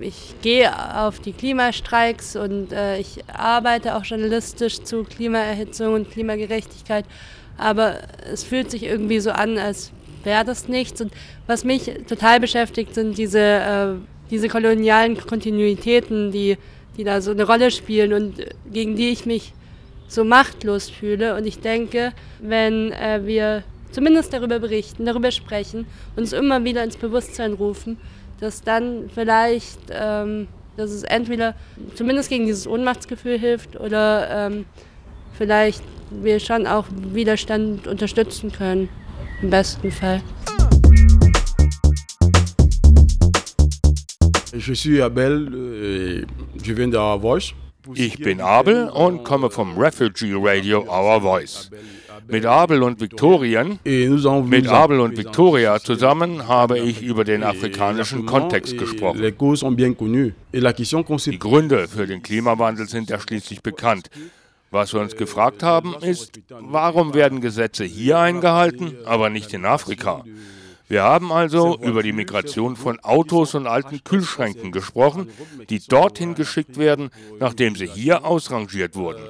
[0.00, 7.04] ich gehe auf die Klimastreiks und äh, ich arbeite auch journalistisch zu Klimaerhitzung und Klimagerechtigkeit.
[7.56, 7.98] Aber
[8.32, 9.92] es fühlt sich irgendwie so an, als
[10.24, 11.00] wäre das nichts.
[11.00, 11.12] Und
[11.46, 13.88] was mich total beschäftigt, sind diese, äh,
[14.30, 16.56] diese kolonialen Kontinuitäten, die,
[16.96, 18.34] die da so eine Rolle spielen und
[18.72, 19.52] gegen die ich mich
[20.08, 21.36] so machtlos fühle.
[21.36, 26.96] Und ich denke, wenn äh, wir zumindest darüber berichten, darüber sprechen, uns immer wieder ins
[26.96, 27.98] Bewusstsein rufen,
[28.40, 31.54] dass dann vielleicht, ähm, dass es entweder
[31.94, 34.64] zumindest gegen dieses Ohnmachtsgefühl hilft oder ähm,
[35.36, 38.88] vielleicht wir schon auch Widerstand unterstützen können,
[39.42, 40.22] im besten Fall.
[47.86, 47.92] Euh.
[47.94, 51.70] Ich bin Abel und komme vom Refugee Radio Our Voice.
[52.30, 58.76] Mit Abel und Victorien, mit Abel und Victoria zusammen habe ich über den afrikanischen Kontext
[58.78, 59.22] gesprochen.
[59.22, 59.32] Die
[61.38, 64.10] Gründe für den Klimawandel sind ja schließlich bekannt.
[64.70, 70.22] Was wir uns gefragt haben, ist, warum werden Gesetze hier eingehalten, aber nicht in Afrika?
[70.86, 75.28] Wir haben also über die Migration von Autos und alten Kühlschränken gesprochen,
[75.68, 79.22] die dorthin geschickt werden, nachdem sie hier ausrangiert wurden.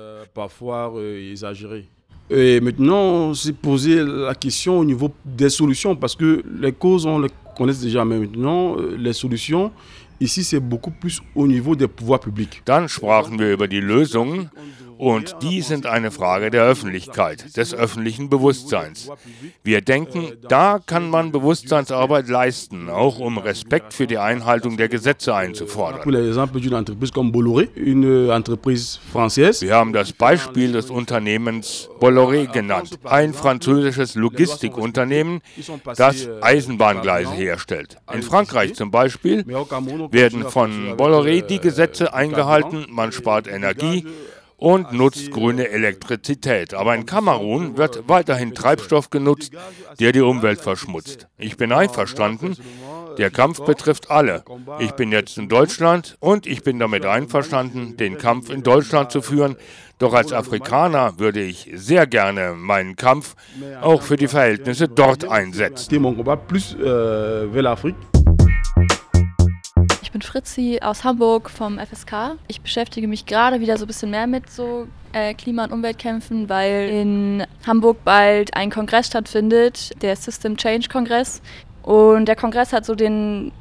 [2.31, 7.19] Et maintenant, c'est poser la question au niveau des solutions, parce que les causes, on
[7.19, 9.73] les connaît déjà, mais maintenant, euh, les solutions,
[10.21, 12.63] ici, c'est beaucoup plus au niveau des pouvoirs publics.
[12.65, 14.49] Dann sprachen wir über die Lösungen
[15.01, 19.09] und die sind eine Frage der Öffentlichkeit, des öffentlichen Bewusstseins.
[19.65, 25.35] Wir denken, da kann man Bewusstseinsarbeit leisten, auch um Respekt für die Einhaltung der Gesetze
[25.35, 26.03] einzufordern.
[26.05, 26.35] Wir
[29.75, 35.41] haben das Beispiel des Unternehmens Bolloré genannt, ein französisches Logistikunternehmen,
[35.97, 37.97] das Eisenbahngleise herstellt.
[38.13, 44.05] In Frankreich zum Beispiel werden von Bolloré die Gesetze eingehalten, man spart Energie,
[44.61, 46.75] und nutzt grüne Elektrizität.
[46.75, 49.53] Aber in Kamerun wird weiterhin Treibstoff genutzt,
[49.99, 51.27] der die Umwelt verschmutzt.
[51.39, 52.57] Ich bin einverstanden,
[53.19, 54.45] Der Kampf betrifft alle.
[54.79, 59.21] Ich bin jetzt in Deutschland und ich bin damit einverstanden, den Kampf in Deutschland zu
[59.21, 59.57] führen.
[59.99, 63.35] Doch als Afrikaner würde ich sehr gerne meinen Kampf
[63.83, 65.91] auch für die Verhältnisse dort einsetzen.
[70.11, 72.37] Ich bin Fritzi aus Hamburg vom FSK.
[72.49, 76.49] Ich beschäftige mich gerade wieder so ein bisschen mehr mit so äh, Klima- und Umweltkämpfen,
[76.49, 81.41] weil in Hamburg bald ein Kongress stattfindet, der System Change Kongress.
[81.85, 83.53] Und der Kongress hat so den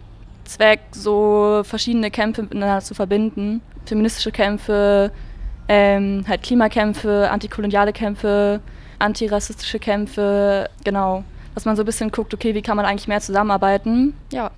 [0.43, 3.61] Zweck, so verschiedene Kämpfe miteinander zu verbinden.
[3.85, 5.11] Feministische Kämpfe,
[5.67, 8.59] ähm, halt Klimakämpfe, antikoloniale Kämpfe,
[8.97, 11.23] antirassistische Kämpfe, genau.
[11.53, 14.15] Dass man so ein bisschen guckt, okay, wie kann man eigentlich mehr zusammenarbeiten.
[14.33, 14.49] Ja.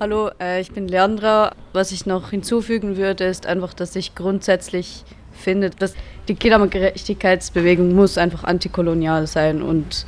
[0.00, 1.50] Hallo, äh, ich bin Leandra.
[1.72, 5.94] Was ich noch hinzufügen würde, ist einfach, dass ich grundsätzlich finde, dass
[6.28, 10.06] die Klimagerechtigkeitsbewegung muss einfach antikolonial sein und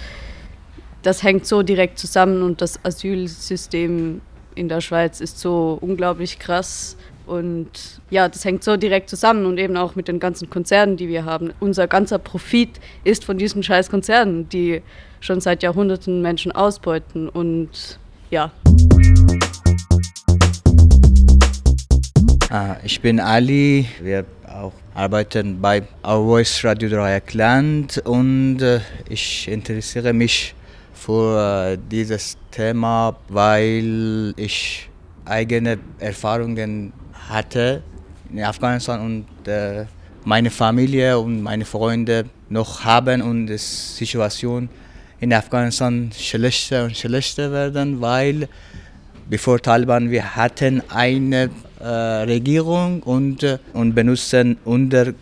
[1.02, 4.20] das hängt so direkt zusammen und das Asylsystem
[4.54, 9.58] in der Schweiz ist so unglaublich krass und ja, das hängt so direkt zusammen und
[9.58, 11.52] eben auch mit den ganzen Konzernen, die wir haben.
[11.58, 14.82] Unser ganzer Profit ist von diesen scheiß Konzernen, die
[15.18, 17.98] schon seit Jahrhunderten Menschen ausbeuten und
[18.30, 18.52] ja.
[22.82, 23.86] Ich bin Ali.
[24.02, 30.56] Wir auch arbeiten bei Our Voice Radio Dreieckland und äh, ich interessiere mich
[30.92, 34.88] für äh, dieses Thema, weil ich
[35.24, 36.92] eigene Erfahrungen
[37.28, 37.84] hatte
[38.32, 39.84] in Afghanistan und äh,
[40.24, 44.68] meine Familie und meine Freunde noch haben und die Situation
[45.20, 48.48] in Afghanistan schlechter und schlechter werden, weil
[49.28, 51.48] bevor Taliban wir hatten eine
[51.84, 55.12] Regierung und, äh, und benutzen unter,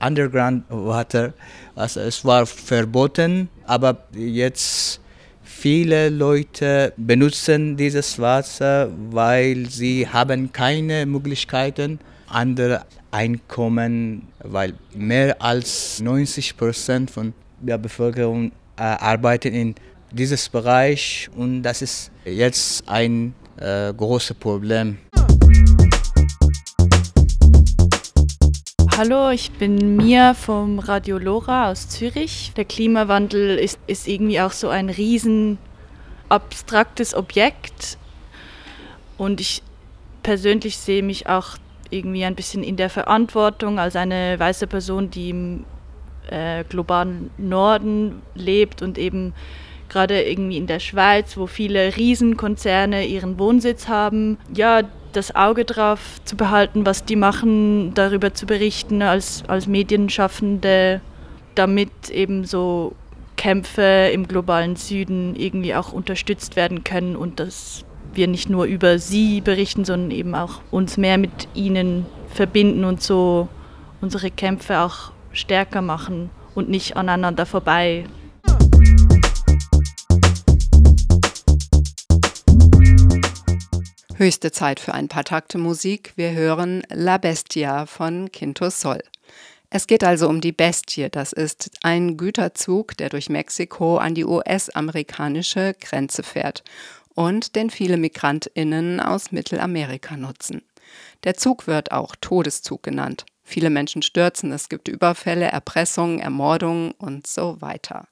[0.00, 1.34] Underground Water.
[1.74, 5.00] Also es war verboten, aber jetzt
[5.42, 16.00] viele Leute benutzen dieses Wasser, weil sie haben keine Möglichkeiten andere Einkommen, weil mehr als
[16.00, 19.74] 90 Prozent von der Bevölkerung äh, arbeiten in
[20.12, 24.98] dieses Bereich und das ist jetzt ein äh, großes Problem.
[29.02, 32.52] Hallo, ich bin Mia vom Radio Lora aus Zürich.
[32.58, 35.56] Der Klimawandel ist, ist irgendwie auch so ein riesen
[36.28, 37.96] abstraktes Objekt
[39.16, 39.62] und ich
[40.22, 41.56] persönlich sehe mich auch
[41.88, 45.64] irgendwie ein bisschen in der Verantwortung als eine weiße Person, die im
[46.28, 49.32] äh, globalen Norden lebt und eben
[49.88, 54.82] gerade irgendwie in der Schweiz, wo viele Riesenkonzerne ihren Wohnsitz haben, ja,
[55.12, 61.00] das Auge drauf zu behalten, was die machen, darüber zu berichten als, als Medienschaffende,
[61.54, 62.94] damit eben so
[63.36, 68.98] Kämpfe im globalen Süden irgendwie auch unterstützt werden können und dass wir nicht nur über
[68.98, 73.48] sie berichten, sondern eben auch uns mehr mit ihnen verbinden und so
[74.00, 78.04] unsere Kämpfe auch stärker machen und nicht aneinander vorbei
[84.20, 86.12] Höchste Zeit für ein paar Takte Musik.
[86.14, 89.02] Wir hören La Bestia von Quintus Sol.
[89.70, 91.08] Es geht also um die Bestie.
[91.08, 96.64] Das ist ein Güterzug, der durch Mexiko an die US-amerikanische Grenze fährt
[97.14, 100.60] und den viele Migrantinnen aus Mittelamerika nutzen.
[101.24, 103.24] Der Zug wird auch Todeszug genannt.
[103.42, 108.06] Viele Menschen stürzen, es gibt Überfälle, Erpressungen, Ermordungen und so weiter.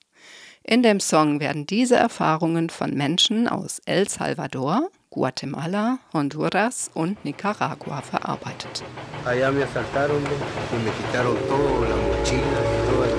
[0.63, 8.03] In dem Song werden diese Erfahrungen von Menschen aus El Salvador, Guatemala, Honduras und Nicaragua
[8.03, 8.85] verarbeitet.
[9.25, 13.19] Allá me asaltaron y me quitaron todo, la mochila y todas las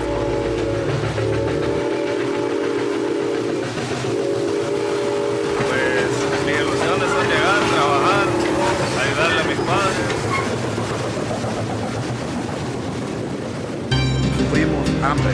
[5.68, 6.12] Pues
[6.46, 8.28] mis ilusiones son llegar, trabajar,
[9.02, 10.10] ayudarle a mis padres.
[14.38, 15.34] Sufrimos hambre,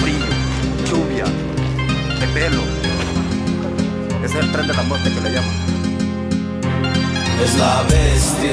[0.00, 0.26] frío,
[0.88, 1.24] lluvia,
[2.20, 2.75] de pelo.
[4.26, 5.54] Es el tren de la muerte que le llaman.
[7.44, 8.50] Es la bestia.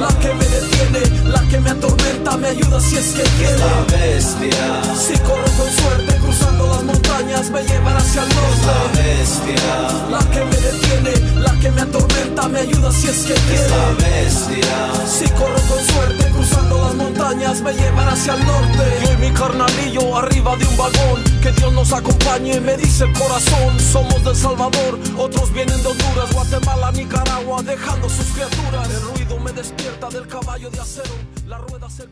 [0.00, 3.52] La que me detiene, la que me atormenta Me ayuda si es que quiere.
[3.52, 4.82] Es la bestia.
[4.96, 8.50] Si corro con suerte cruzando las montañas Me llevan hacia el norte.
[8.50, 10.08] Es la bestia.
[10.10, 13.64] La que me detiene, la que me atormenta Me ayuda si es que quiere.
[13.66, 14.90] Es la bestia.
[15.06, 18.84] Si corro con suerte cruzando las montañas Me llevan hacia el norte.
[19.04, 23.12] Yo y mi carnalillo arriba de un vagón Que Dios nos acompañe, me dice el
[23.14, 28.22] corazón Somos de Salvador, otros vienen de Honduras Guatemala, Nicaragua, dejando su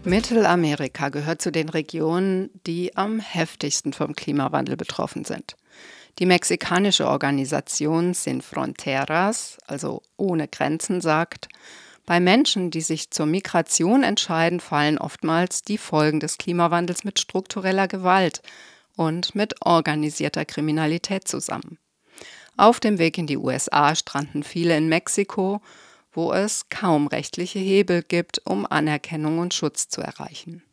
[0.04, 5.56] Mittelamerika gehört zu den Regionen, die am heftigsten vom Klimawandel betroffen sind.
[6.18, 11.48] Die mexikanische Organisation Sin Fronteras, also ohne Grenzen, sagt,
[12.06, 17.88] bei Menschen, die sich zur Migration entscheiden, fallen oftmals die Folgen des Klimawandels mit struktureller
[17.88, 18.40] Gewalt
[18.98, 21.78] und mit organisierter Kriminalität zusammen.
[22.56, 25.62] Auf dem Weg in die USA stranden viele in Mexiko,
[26.12, 30.64] wo es kaum rechtliche Hebel gibt, um Anerkennung und Schutz zu erreichen.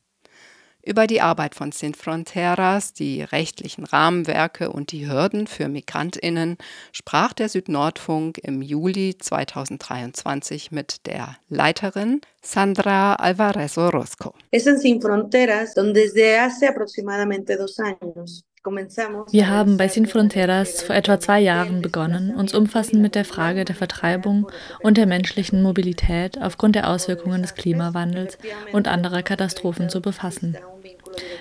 [0.85, 6.57] Über die Arbeit von Sin Fronteras, die rechtlichen Rahmenwerke und die Hürden für Migrantinnen
[6.91, 14.35] sprach der Südnordfunk im Juli 2023 mit der Leiterin Sandra Alvarez Orozco.
[14.51, 20.81] Es en Sin Fronteras, donde desde hace aproximadamente dos años wir haben bei Sin Fronteras
[20.81, 24.47] vor etwa zwei Jahren begonnen, uns umfassend mit der Frage der Vertreibung
[24.81, 28.37] und der menschlichen Mobilität aufgrund der Auswirkungen des Klimawandels
[28.73, 30.57] und anderer Katastrophen zu befassen.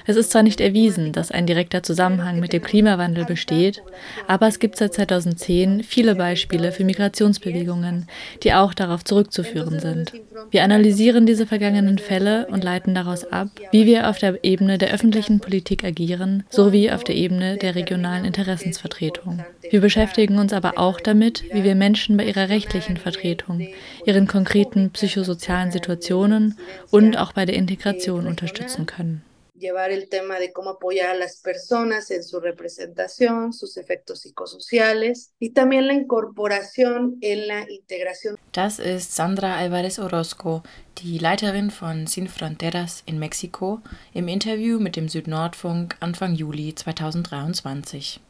[0.06, 3.82] Es ist zwar nicht erwiesen, dass ein direkter Zusammenhang mit dem Klimawandel besteht,
[4.26, 8.06] aber es gibt seit 2010 viele Beispiele für Migrationsbewegungen,
[8.42, 10.12] die auch darauf zurückzuführen sind.
[10.50, 14.92] Wir analysieren diese vergangenen Fälle und leiten daraus ab, wie wir auf der Ebene der
[14.92, 19.44] öffentlichen Politik agieren, sowie auf der Ebene der regionalen Interessensvertretung.
[19.70, 23.66] Wir beschäftigen uns aber auch damit, wie wir Menschen bei ihrer rechtlichen Vertretung,
[24.06, 26.58] ihren konkreten psychosozialen Situationen
[26.90, 29.22] und auch bei der Integration unterstützen können.
[29.54, 35.32] Llevar el tema de cómo apoyar a las personas en su representación, sus efectos psicosociales
[35.38, 38.36] y también la incorporación en la integración.
[38.52, 40.62] Das ist Sandra Alvarez Orozco,
[41.02, 43.80] die Leiterin von Sin Fronteras in Mexiko,
[44.12, 48.20] im Interview mit dem Südnordfunk Anfang Juli 2023.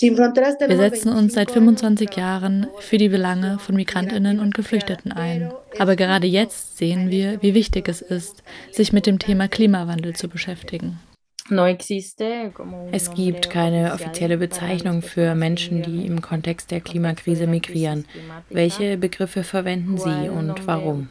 [0.00, 5.52] Wir setzen uns seit 25 Jahren für die Belange von Migrantinnen und Geflüchteten ein.
[5.78, 8.42] Aber gerade jetzt sehen wir, wie wichtig es ist,
[8.72, 10.98] sich mit dem Thema Klimawandel zu beschäftigen.
[12.90, 18.06] Es gibt keine offizielle Bezeichnung für Menschen, die im Kontext der Klimakrise migrieren.
[18.48, 21.08] Welche Begriffe verwenden Sie und warum?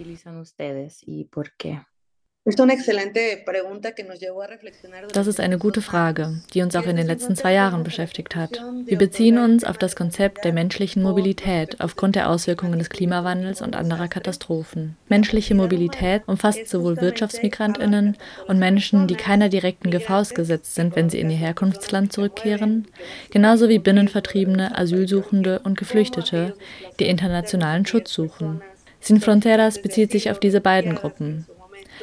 [5.14, 8.62] Das ist eine gute Frage, die uns auch in den letzten zwei Jahren beschäftigt hat.
[8.84, 13.78] Wir beziehen uns auf das Konzept der menschlichen Mobilität aufgrund der Auswirkungen des Klimawandels und
[13.78, 14.98] anderer Katastrophen.
[15.08, 21.22] Menschliche Mobilität umfasst sowohl Wirtschaftsmigrantinnen und Menschen, die keiner direkten Gefahr ausgesetzt sind, wenn sie
[21.22, 22.90] in ihr Herkunftsland zurückkehren,
[23.32, 26.56] genauso wie Binnenvertriebene, Asylsuchende und Geflüchtete,
[27.00, 28.62] die internationalen Schutz suchen.
[29.00, 31.46] Sin Fronteras bezieht sich auf diese beiden Gruppen.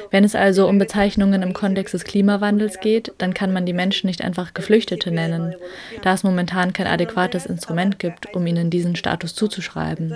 [0.09, 4.07] Wenn es also um Bezeichnungen im Kontext des Klimawandels geht, dann kann man die Menschen
[4.07, 5.55] nicht einfach Geflüchtete nennen,
[6.01, 10.13] da es momentan kein adäquates Instrument gibt, um ihnen diesen Status zuzuschreiben.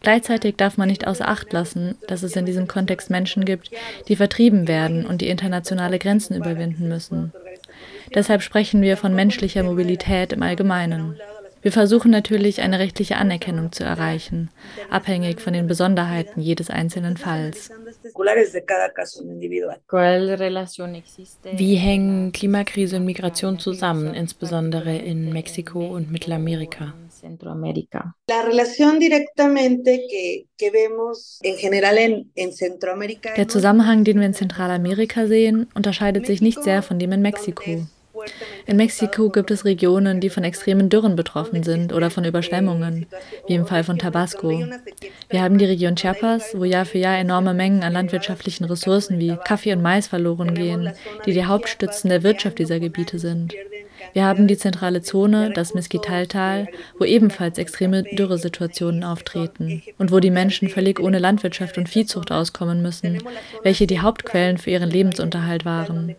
[0.00, 3.70] Gleichzeitig darf man nicht außer Acht lassen, dass es in diesem Kontext Menschen gibt,
[4.08, 7.32] die vertrieben werden und die internationale Grenzen überwinden müssen.
[8.14, 11.16] Deshalb sprechen wir von menschlicher Mobilität im Allgemeinen.
[11.66, 14.50] Wir versuchen natürlich, eine rechtliche Anerkennung zu erreichen,
[14.88, 17.72] abhängig von den Besonderheiten jedes einzelnen Falls.
[21.56, 26.94] Wie hängen Klimakrise und Migration zusammen, insbesondere in Mexiko und Mittelamerika?
[33.36, 37.88] Der Zusammenhang, den wir in Zentralamerika sehen, unterscheidet sich nicht sehr von dem in Mexiko.
[38.66, 43.06] In Mexiko gibt es Regionen, die von extremen Dürren betroffen sind oder von Überschwemmungen,
[43.46, 44.50] wie im Fall von Tabasco.
[45.30, 49.36] Wir haben die Region Chiapas, wo Jahr für Jahr enorme Mengen an landwirtschaftlichen Ressourcen wie
[49.44, 50.90] Kaffee und Mais verloren gehen,
[51.26, 53.54] die die Hauptstützen der Wirtschaft dieser Gebiete sind.
[54.12, 60.30] Wir haben die zentrale Zone, das Mesquitaltal, wo ebenfalls extreme Dürresituationen auftreten und wo die
[60.30, 63.22] Menschen völlig ohne Landwirtschaft und Viehzucht auskommen müssen,
[63.62, 66.16] welche die Hauptquellen für ihren Lebensunterhalt waren.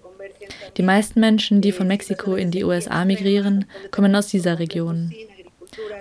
[0.78, 5.14] Die meisten Menschen, die von Mexiko in die USA migrieren, kommen aus dieser Region.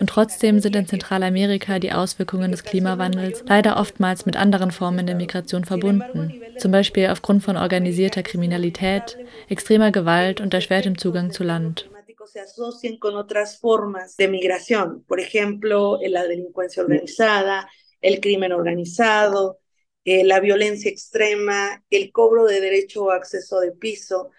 [0.00, 5.16] Und trotzdem sind in Zentralamerika die Auswirkungen des Klimawandels leider oftmals mit anderen Formen der
[5.16, 9.18] Migration verbunden, zum Beispiel aufgrund von organisierter Kriminalität,
[9.48, 11.88] extremer Gewalt und erschwertem Zugang zu Land.
[12.26, 17.68] se asocian con otras formas de migración, por ejemplo, la delincuencia organizada,
[18.00, 19.60] el crimen organizado,
[20.06, 24.30] eh, la violencia extrema, el cobro de derecho o acceso de piso.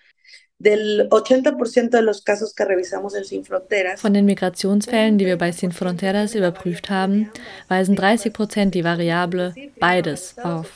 [0.60, 4.02] Del 80% de los casos que revisamos en Sin Fronteras.
[4.02, 7.30] Von den Migrationsfällen, die wir bei Sin Fronteras überprüft haben,
[7.68, 10.72] weisen 30 Prozent die Variable beides auf.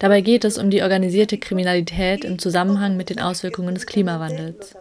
[0.00, 4.74] Dabei geht es um die organisierte Kriminalität im Zusammenhang mit den Auswirkungen des Klimawandels.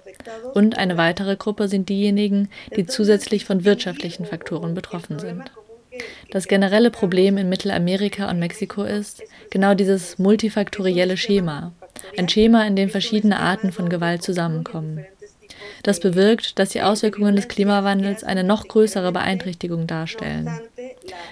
[0.56, 5.52] Und eine weitere Gruppe sind diejenigen, die zusätzlich von wirtschaftlichen Faktoren betroffen sind.
[6.32, 11.74] Das generelle Problem in Mittelamerika und Mexiko ist genau dieses multifaktorielle Schema.
[12.18, 15.06] Ein Schema, in dem verschiedene Arten von Gewalt zusammenkommen.
[15.84, 20.50] Das bewirkt, dass die Auswirkungen des Klimawandels eine noch größere Beeinträchtigung darstellen.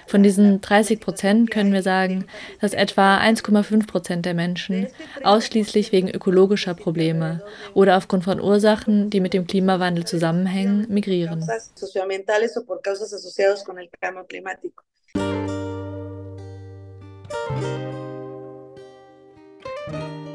[0.06, 2.26] Von diesen 30 Prozent können wir sagen,
[2.60, 4.88] dass etwa 1,5 Prozent der Menschen
[5.24, 7.42] ausschließlich wegen ökologischer Probleme
[7.72, 11.48] oder aufgrund von Ursachen, die mit dem Klimawandel zusammenhängen, migrieren.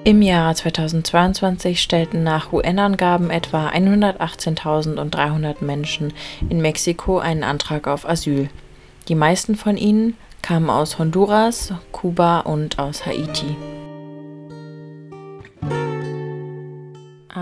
[0.07, 6.13] Im Jahr 2022 stellten nach UN-Angaben etwa 118.300 Menschen
[6.49, 8.49] in Mexiko einen Antrag auf Asyl.
[9.09, 13.57] Die meisten von ihnen kamen aus Honduras, Kuba und aus Haiti.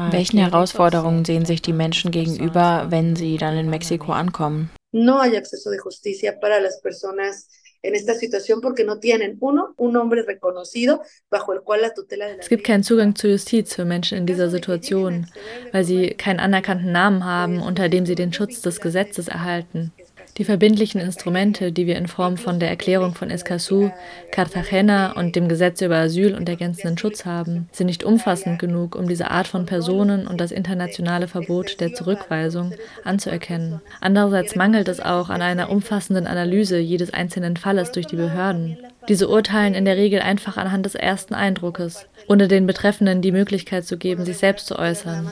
[0.10, 4.72] Welchen Herausforderungen sehen sich die Menschen gegenüber, wenn sie dann in Mexiko ankommen?
[4.92, 7.48] No hay acceso de justicia para las personas
[7.94, 12.38] esta situación porque no tienen, uno, un nombre reconocido bajo el cual la tutela de
[12.38, 15.28] la Es gibt keinen Zugang zur Justiz für Menschen in dieser Situation,
[15.72, 19.92] weil sie keinen anerkannten Namen haben, unter dem sie den Schutz des Gesetzes erhalten.
[20.38, 23.90] Die verbindlichen Instrumente, die wir in Form von der Erklärung von Escazú,
[24.32, 29.08] Cartagena und dem Gesetz über Asyl und ergänzenden Schutz haben, sind nicht umfassend genug, um
[29.08, 32.74] diese Art von Personen und das internationale Verbot der Zurückweisung
[33.06, 33.80] anzuerkennen.
[34.02, 38.78] Andererseits mangelt es auch an einer umfassenden Analyse jedes einzelnen Falles durch die Behörden.
[39.08, 43.86] Diese urteilen in der Regel einfach anhand des ersten Eindruckes, ohne den Betreffenden die Möglichkeit
[43.86, 45.30] zu geben, sich selbst zu äußern.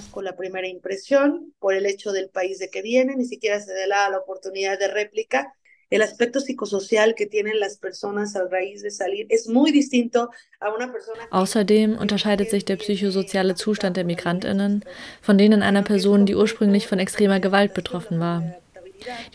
[5.93, 10.74] El aspecto psicosocial que tienen las personas a raíz de salir es muy distinto a
[10.74, 11.19] una persona.
[11.30, 14.84] Außerdem unterscheidet sich der psychosoziale Zustand der Migrantinnen
[15.21, 18.55] von denen einer Person, die ursprünglich von extremer Gewalt betroffen war.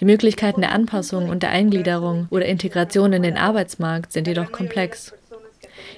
[0.00, 5.12] Die Möglichkeiten der Anpassung und der Eingliederung oder Integration in den Arbeitsmarkt sind jedoch komplex.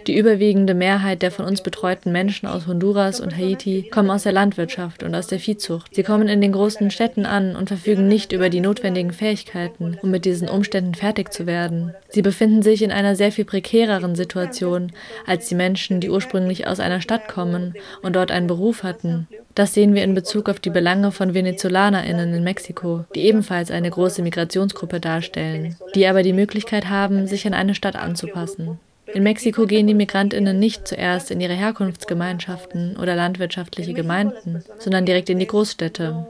[0.07, 4.33] Die überwiegende Mehrheit der von uns betreuten Menschen aus Honduras und Haiti kommen aus der
[4.33, 5.95] Landwirtschaft und aus der Viehzucht.
[5.95, 10.11] Sie kommen in den großen Städten an und verfügen nicht über die notwendigen Fähigkeiten, um
[10.11, 11.95] mit diesen Umständen fertig zu werden.
[12.09, 14.93] Sie befinden sich in einer sehr viel prekäreren Situation
[15.27, 19.29] als die Menschen, die ursprünglich aus einer Stadt kommen und dort einen Beruf hatten.
[19.55, 23.91] Das sehen wir in Bezug auf die Belange von VenezolanerInnen in Mexiko, die ebenfalls eine
[23.91, 28.79] große Migrationsgruppe darstellen, die aber die Möglichkeit haben, sich an eine Stadt anzupassen.
[29.15, 35.31] In Mexiko gehen die Migrantinnen nicht zuerst in ihre Herkunftsgemeinschaften oder landwirtschaftliche Gemeinden, sondern direkt
[35.31, 36.27] in die Großstädte.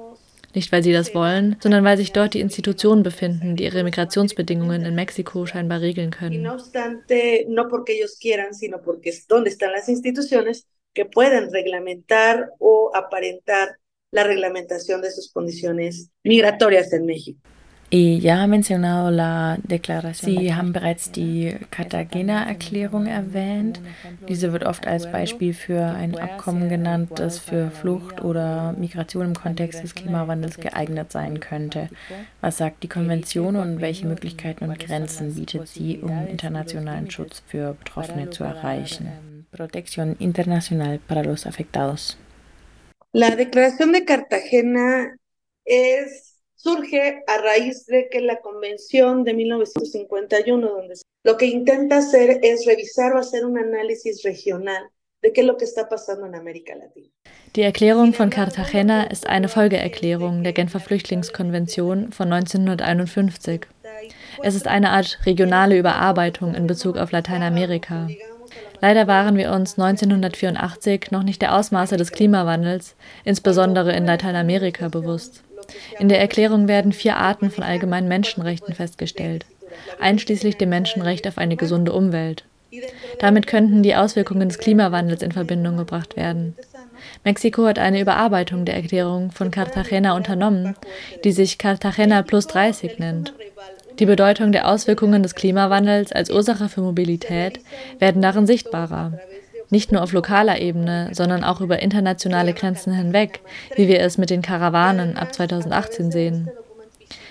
[0.54, 4.84] Nicht, weil sie das wollen, sondern weil sich dort die Institutionen befinden, die ihre Migrationsbedingungen
[4.84, 6.48] in Mexiko scheinbar regeln können.
[10.92, 13.78] que pueden reglamentar o aparentar
[14.10, 17.40] la reglamentación de sus condiciones migratorias en México.
[17.92, 20.38] Y ya ha mencionado la declaración.
[20.38, 23.80] Sie haben bereits die Cartagena-Erklärung erwähnt.
[24.28, 29.34] Diese wird oft als Beispiel für ein Abkommen genannt, das für Flucht oder Migration im
[29.34, 31.88] Kontext des Klimawandels geeignet sein könnte.
[32.40, 37.74] Was sagt die Konvention und welche Möglichkeiten und Grenzen bietet sie, um internationalen Schutz für
[37.74, 39.08] Betroffene zu erreichen?
[39.50, 42.16] Protección internacional para los afectados.
[43.12, 45.08] La Declaración de Cartagena
[45.64, 46.29] es
[46.62, 50.94] surge a raíz de que la convención de 1951, donde
[51.24, 54.82] lo que intenta hacer es revisar o hacer un análisis regional
[55.22, 57.08] de qué es lo que está pasando en América Latina.
[57.56, 63.66] Die Erklärung von Cartagena ist eine Folgeerklärung der Genfer Flüchtlingskonvention von 1951.
[64.42, 68.08] Es ist eine Art regionale Überarbeitung in Bezug auf Lateinamerika.
[68.80, 75.42] Leider waren wir uns 1984 noch nicht der Ausmaße des Klimawandels, insbesondere in Lateinamerika, bewusst.
[75.98, 79.46] In der Erklärung werden vier Arten von allgemeinen Menschenrechten festgestellt,
[80.00, 82.44] einschließlich dem Menschenrecht auf eine gesunde Umwelt.
[83.18, 86.56] Damit könnten die Auswirkungen des Klimawandels in Verbindung gebracht werden.
[87.24, 90.76] Mexiko hat eine Überarbeitung der Erklärung von Cartagena unternommen,
[91.24, 93.32] die sich Cartagena plus 30 nennt.
[93.98, 97.60] Die Bedeutung der Auswirkungen des Klimawandels als Ursache für Mobilität
[97.98, 99.18] werden darin sichtbarer
[99.70, 103.40] nicht nur auf lokaler Ebene, sondern auch über internationale Grenzen hinweg,
[103.76, 106.50] wie wir es mit den Karawanen ab 2018 sehen.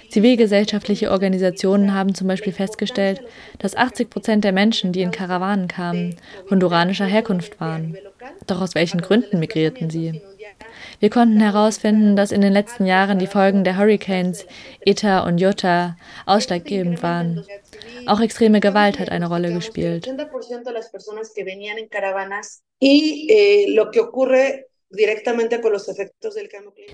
[0.10, 3.22] Zivilgesellschaftliche Organisationen haben zum Beispiel festgestellt,
[3.60, 6.16] dass 80 Prozent der Menschen, die in Karawanen kamen,
[6.50, 7.96] honduranischer Herkunft waren.
[8.48, 10.22] Doch aus welchen Gründen migrierten sie?
[11.00, 14.46] Wir konnten herausfinden, dass in den letzten Jahren die Folgen der Hurricanes
[14.84, 17.46] Eta und Jota ausschlaggebend waren.
[18.06, 20.08] Auch extreme Gewalt hat eine Rolle gespielt.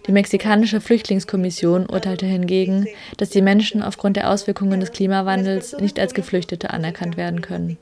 [0.08, 2.88] Die mexikanische Flüchtlingskommission urteilte hingegen,
[3.18, 7.78] dass die Menschen aufgrund der Auswirkungen des Klimawandels nicht als Geflüchtete anerkannt werden können.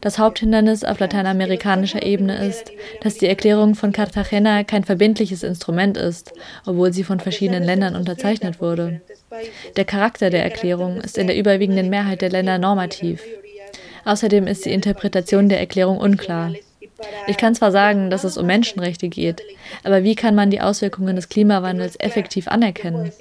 [0.00, 6.32] Das Haupthindernis auf lateinamerikanischer Ebene ist, dass die Erklärung von Cartagena kein verbindliches Instrument ist,
[6.66, 9.00] obwohl sie von verschiedenen Ländern unterzeichnet wurde.
[9.76, 13.22] Der Charakter der Erklärung ist in der überwiegenden Mehrheit der Länder normativ.
[14.04, 16.52] Außerdem ist die Interpretation der Erklärung unklar.
[17.26, 19.42] Ich kann zwar sagen, dass es um Menschenrechte geht,
[19.84, 23.12] aber wie kann man die Auswirkungen des Klimawandels effektiv anerkennen?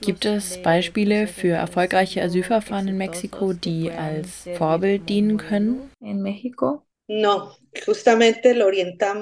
[0.00, 6.82] Gibt es Beispiele für erfolgreiche Asylverfahren in Mexiko, die als Vorbild dienen können in Mexiko?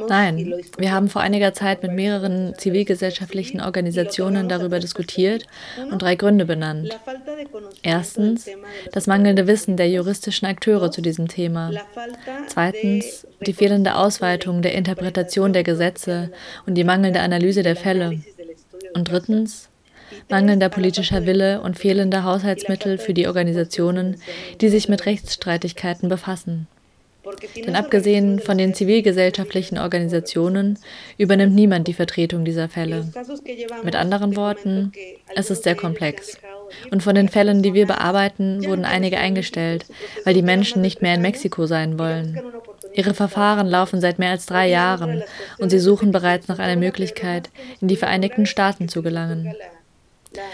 [0.09, 5.47] Nein, wir haben vor einiger Zeit mit mehreren zivilgesellschaftlichen Organisationen darüber diskutiert
[5.91, 6.91] und drei Gründe benannt.
[7.83, 8.47] Erstens,
[8.93, 11.71] das mangelnde Wissen der juristischen Akteure zu diesem Thema.
[12.49, 16.31] Zweitens, die fehlende Ausweitung der Interpretation der Gesetze
[16.67, 18.21] und die mangelnde Analyse der Fälle.
[18.93, 19.71] Und drittens,
[20.29, 24.21] mangelnder politischer Wille und fehlende Haushaltsmittel für die Organisationen,
[24.61, 26.67] die sich mit Rechtsstreitigkeiten befassen.
[27.57, 30.79] Denn abgesehen von den zivilgesellschaftlichen Organisationen
[31.17, 33.11] übernimmt niemand die Vertretung dieser Fälle.
[33.83, 34.93] Mit anderen Worten,
[35.35, 36.39] es ist sehr komplex.
[36.91, 39.87] Und von den Fällen, die wir bearbeiten, wurden einige eingestellt,
[40.25, 42.41] weil die Menschen nicht mehr in Mexiko sein wollen.
[42.93, 45.23] Ihre Verfahren laufen seit mehr als drei Jahren
[45.59, 47.51] und sie suchen bereits nach einer Möglichkeit,
[47.81, 49.55] in die Vereinigten Staaten zu gelangen.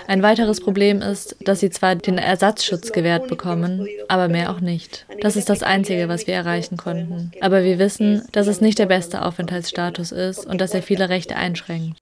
[0.07, 5.07] Ein weiteres Problem ist, dass sie zwar den Ersatzschutz gewährt bekommen, aber mehr auch nicht.
[5.21, 7.33] Das ist das Einzige, was wir erreichen konnten.
[7.41, 11.37] Aber wir wissen, dass es nicht der beste Aufenthaltsstatus ist und dass er viele Rechte
[11.37, 11.99] einschränkt.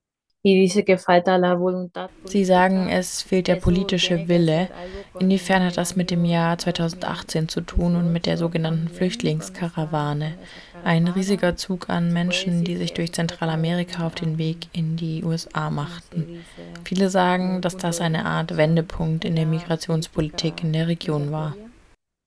[2.24, 4.68] Sie sagen, es fehlt der politische Wille.
[5.20, 10.34] Inwiefern hat das mit dem Jahr 2018 zu tun und mit der sogenannten Flüchtlingskarawane?
[10.84, 15.70] Ein riesiger Zug an Menschen, die sich durch Zentralamerika auf den Weg in die USA
[15.70, 16.44] machten.
[16.84, 21.56] Viele sagen, dass das eine Art Wendepunkt in der Migrationspolitik in der Region war.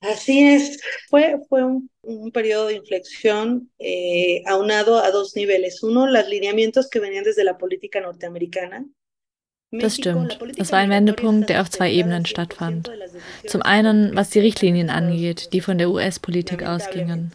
[0.02, 0.80] Así es,
[1.10, 5.82] fue, fue un, un periodo de inflexión eh, aunado a dos niveles.
[5.82, 8.86] Uno, los lineamientos que venían desde la política norteamericana.
[9.72, 10.38] Das stimmt.
[10.58, 12.92] Es war ein Wendepunkt, der auf zwei Ebenen stattfand.
[13.48, 17.34] Zum einen, was die Richtlinien angeht, die von der US-Politik ausgingen.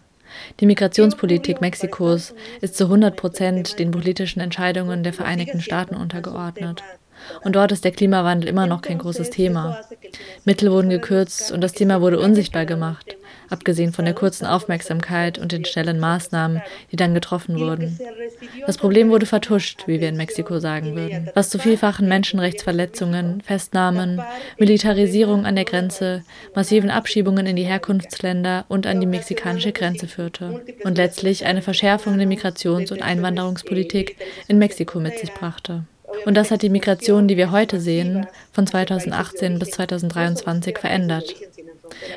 [0.59, 6.83] Die Migrationspolitik Mexikos ist zu 100 Prozent den politischen Entscheidungen der Vereinigten Staaten untergeordnet.
[7.43, 9.81] Und dort ist der Klimawandel immer noch kein großes Thema.
[10.45, 13.17] Mittel wurden gekürzt und das Thema wurde unsichtbar gemacht,
[13.49, 17.99] abgesehen von der kurzen Aufmerksamkeit und den schnellen Maßnahmen, die dann getroffen wurden.
[18.67, 24.21] Das Problem wurde vertuscht, wie wir in Mexiko sagen würden, was zu vielfachen Menschenrechtsverletzungen, Festnahmen,
[24.59, 26.25] Militarisierung an der Grenze,
[26.55, 32.19] massiven Abschiebungen in die Herkunftsländer und an die mexikanische Grenze führte und letztlich eine Verschärfung
[32.19, 34.17] der Migrations- und Einwanderungspolitik
[34.49, 35.85] in Mexiko mit sich brachte.
[36.25, 41.35] Und das hat die Migration, die wir heute sehen, von 2018 bis 2023 verändert.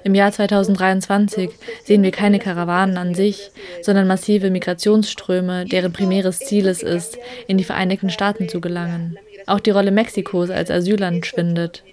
[0.03, 1.49] Im Jahr 2023
[1.83, 7.17] sehen wir keine Karawanen an sich, sondern massive Migrationsströme, deren primäres Ziel es ist,
[7.47, 9.17] in die Vereinigten Staaten zu gelangen.
[9.45, 11.83] Auch die Rolle Mexikos als Asylland schwindet,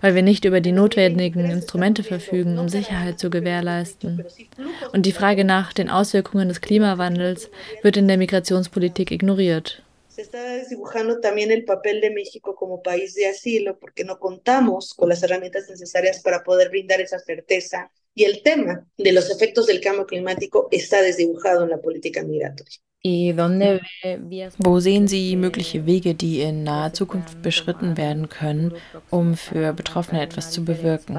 [0.00, 4.24] weil wir nicht über die notwendigen Instrumente verfügen, um Sicherheit zu gewährleisten.
[4.92, 7.50] Und die Frage nach den Auswirkungen des Klimawandels
[7.82, 9.82] wird in der Migrationspolitik ignoriert.
[10.10, 14.92] Se está desdibujando también el papel de México como país de asilo, porque no contamos
[14.94, 17.90] con las herramientas necesarias para poder brindar esa certeza.
[18.14, 22.76] Y el tema de los efectos del cambio climático está desdibujado en la política migratoria.
[24.58, 28.74] Wo sehen Sie mögliche Wege, die in naher Zukunft beschritten werden können,
[29.08, 31.16] um für Betroffene etwas zu bewirken?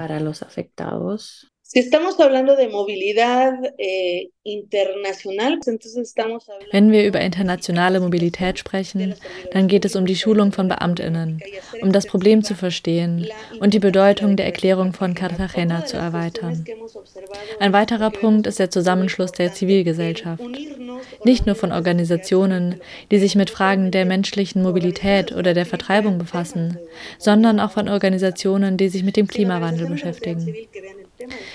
[1.74, 8.60] Si estamos hablando de movilidad eh, internacional, entonces estamos hablando Wenn wir über internationale Mobilität
[8.60, 9.16] sprechen,
[9.54, 11.42] dann geht es um die Schulung von Beamtinnen,
[11.82, 13.26] um das Problem zu verstehen
[13.62, 16.66] und die Bedeutung der Erklärung von Cartagena zu erweitern.
[17.62, 20.44] Ein weiterer Punkt ist der Zusammenschluss der Zivilgesellschaft.
[21.24, 26.78] Nicht nur von Organisationen, die sich mit Fragen der menschlichen Mobilität oder der Vertreibung befassen,
[27.18, 30.54] sondern auch von Organisationen, die sich mit dem Klimawandel beschäftigen.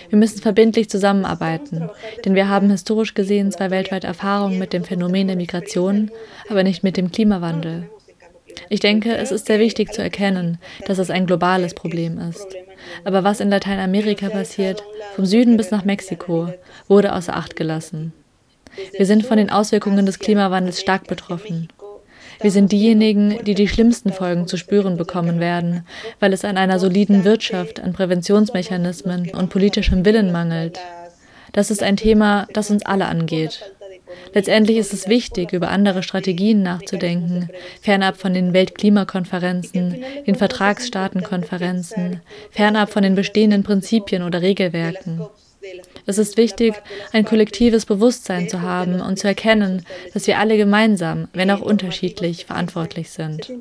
[0.08, 1.88] Wir müssen verbindlich zusammenarbeiten,
[2.24, 6.10] denn wir haben historisch gesehen zwar weltweit Erfahrung mit dem Phänomen der Migration,
[6.48, 7.88] aber nicht mit dem Klimawandel.
[8.68, 12.46] Ich denke, es ist sehr wichtig zu erkennen, dass es ein globales Problem ist.
[13.04, 14.82] Aber was in Lateinamerika passiert,
[15.14, 16.52] vom Süden bis nach Mexiko,
[16.88, 18.12] wurde außer Acht gelassen.
[18.96, 21.68] Wir sind von den Auswirkungen des Klimawandels stark betroffen.
[22.40, 25.86] Wir sind diejenigen, die die schlimmsten Folgen zu spüren bekommen werden,
[26.20, 30.78] weil es an einer soliden Wirtschaft, an Präventionsmechanismen und politischem Willen mangelt.
[31.52, 33.72] Das ist ein Thema, das uns alle angeht.
[34.34, 37.48] Letztendlich ist es wichtig, über andere Strategien nachzudenken,
[37.80, 42.20] fernab von den Weltklimakonferenzen, den Vertragsstaatenkonferenzen,
[42.50, 45.22] fernab von den bestehenden Prinzipien oder Regelwerken.
[46.06, 46.74] Es ist wichtig,
[47.12, 52.46] ein kollektives Bewusstsein zu haben und zu erkennen, dass wir alle gemeinsam, wenn auch unterschiedlich,
[52.46, 53.52] verantwortlich sind.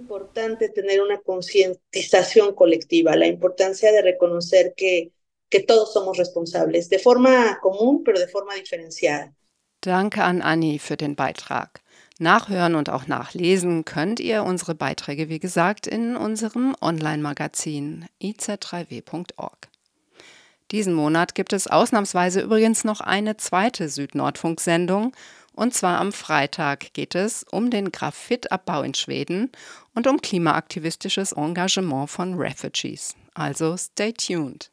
[9.82, 11.82] Danke an Anni für den Beitrag.
[12.18, 19.68] Nachhören und auch nachlesen könnt ihr unsere Beiträge, wie gesagt, in unserem Online-Magazin iz3w.org.
[20.72, 25.16] Diesen Monat gibt es ausnahmsweise übrigens noch eine zweite Südnordfunk-Sendung.
[25.54, 29.52] Und zwar am Freitag geht es um den Graphitabbau in Schweden
[29.94, 33.16] und um klimaaktivistisches Engagement von Refugees.
[33.34, 34.72] Also stay tuned.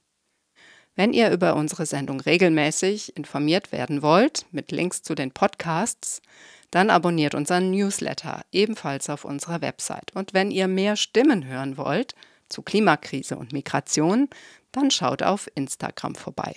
[0.95, 6.21] Wenn ihr über unsere Sendung regelmäßig informiert werden wollt, mit Links zu den Podcasts,
[6.71, 10.15] dann abonniert unseren Newsletter ebenfalls auf unserer Website.
[10.15, 12.15] Und wenn ihr mehr Stimmen hören wollt
[12.49, 14.29] zu Klimakrise und Migration,
[14.73, 16.55] dann schaut auf Instagram vorbei.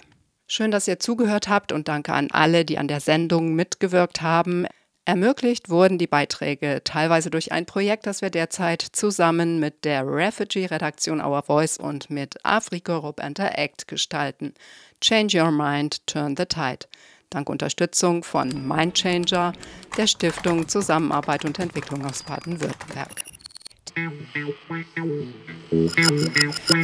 [0.48, 4.68] Schön, dass ihr zugehört habt und danke an alle, die an der Sendung mitgewirkt haben.
[5.08, 11.22] Ermöglicht wurden die Beiträge teilweise durch ein Projekt, das wir derzeit zusammen mit der Refugee-Redaktion
[11.22, 14.56] Our Voice und mit Africorop Interact gestalten.
[15.02, 16.88] Change Your Mind, Turn the Tide.
[17.30, 19.54] Dank Unterstützung von Mindchanger,
[19.98, 23.26] der Stiftung Zusammenarbeit und Entwicklung aus Baden-Württemberg.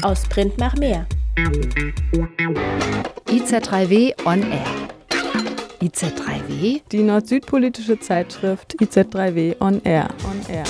[0.03, 1.07] Aus Print nach mehr.
[3.27, 4.65] IZ3W on Air.
[5.81, 6.81] IZ3W?
[6.91, 10.09] Die nord-süd-politische Zeitschrift IZ3W On Air.
[10.25, 10.65] On Air.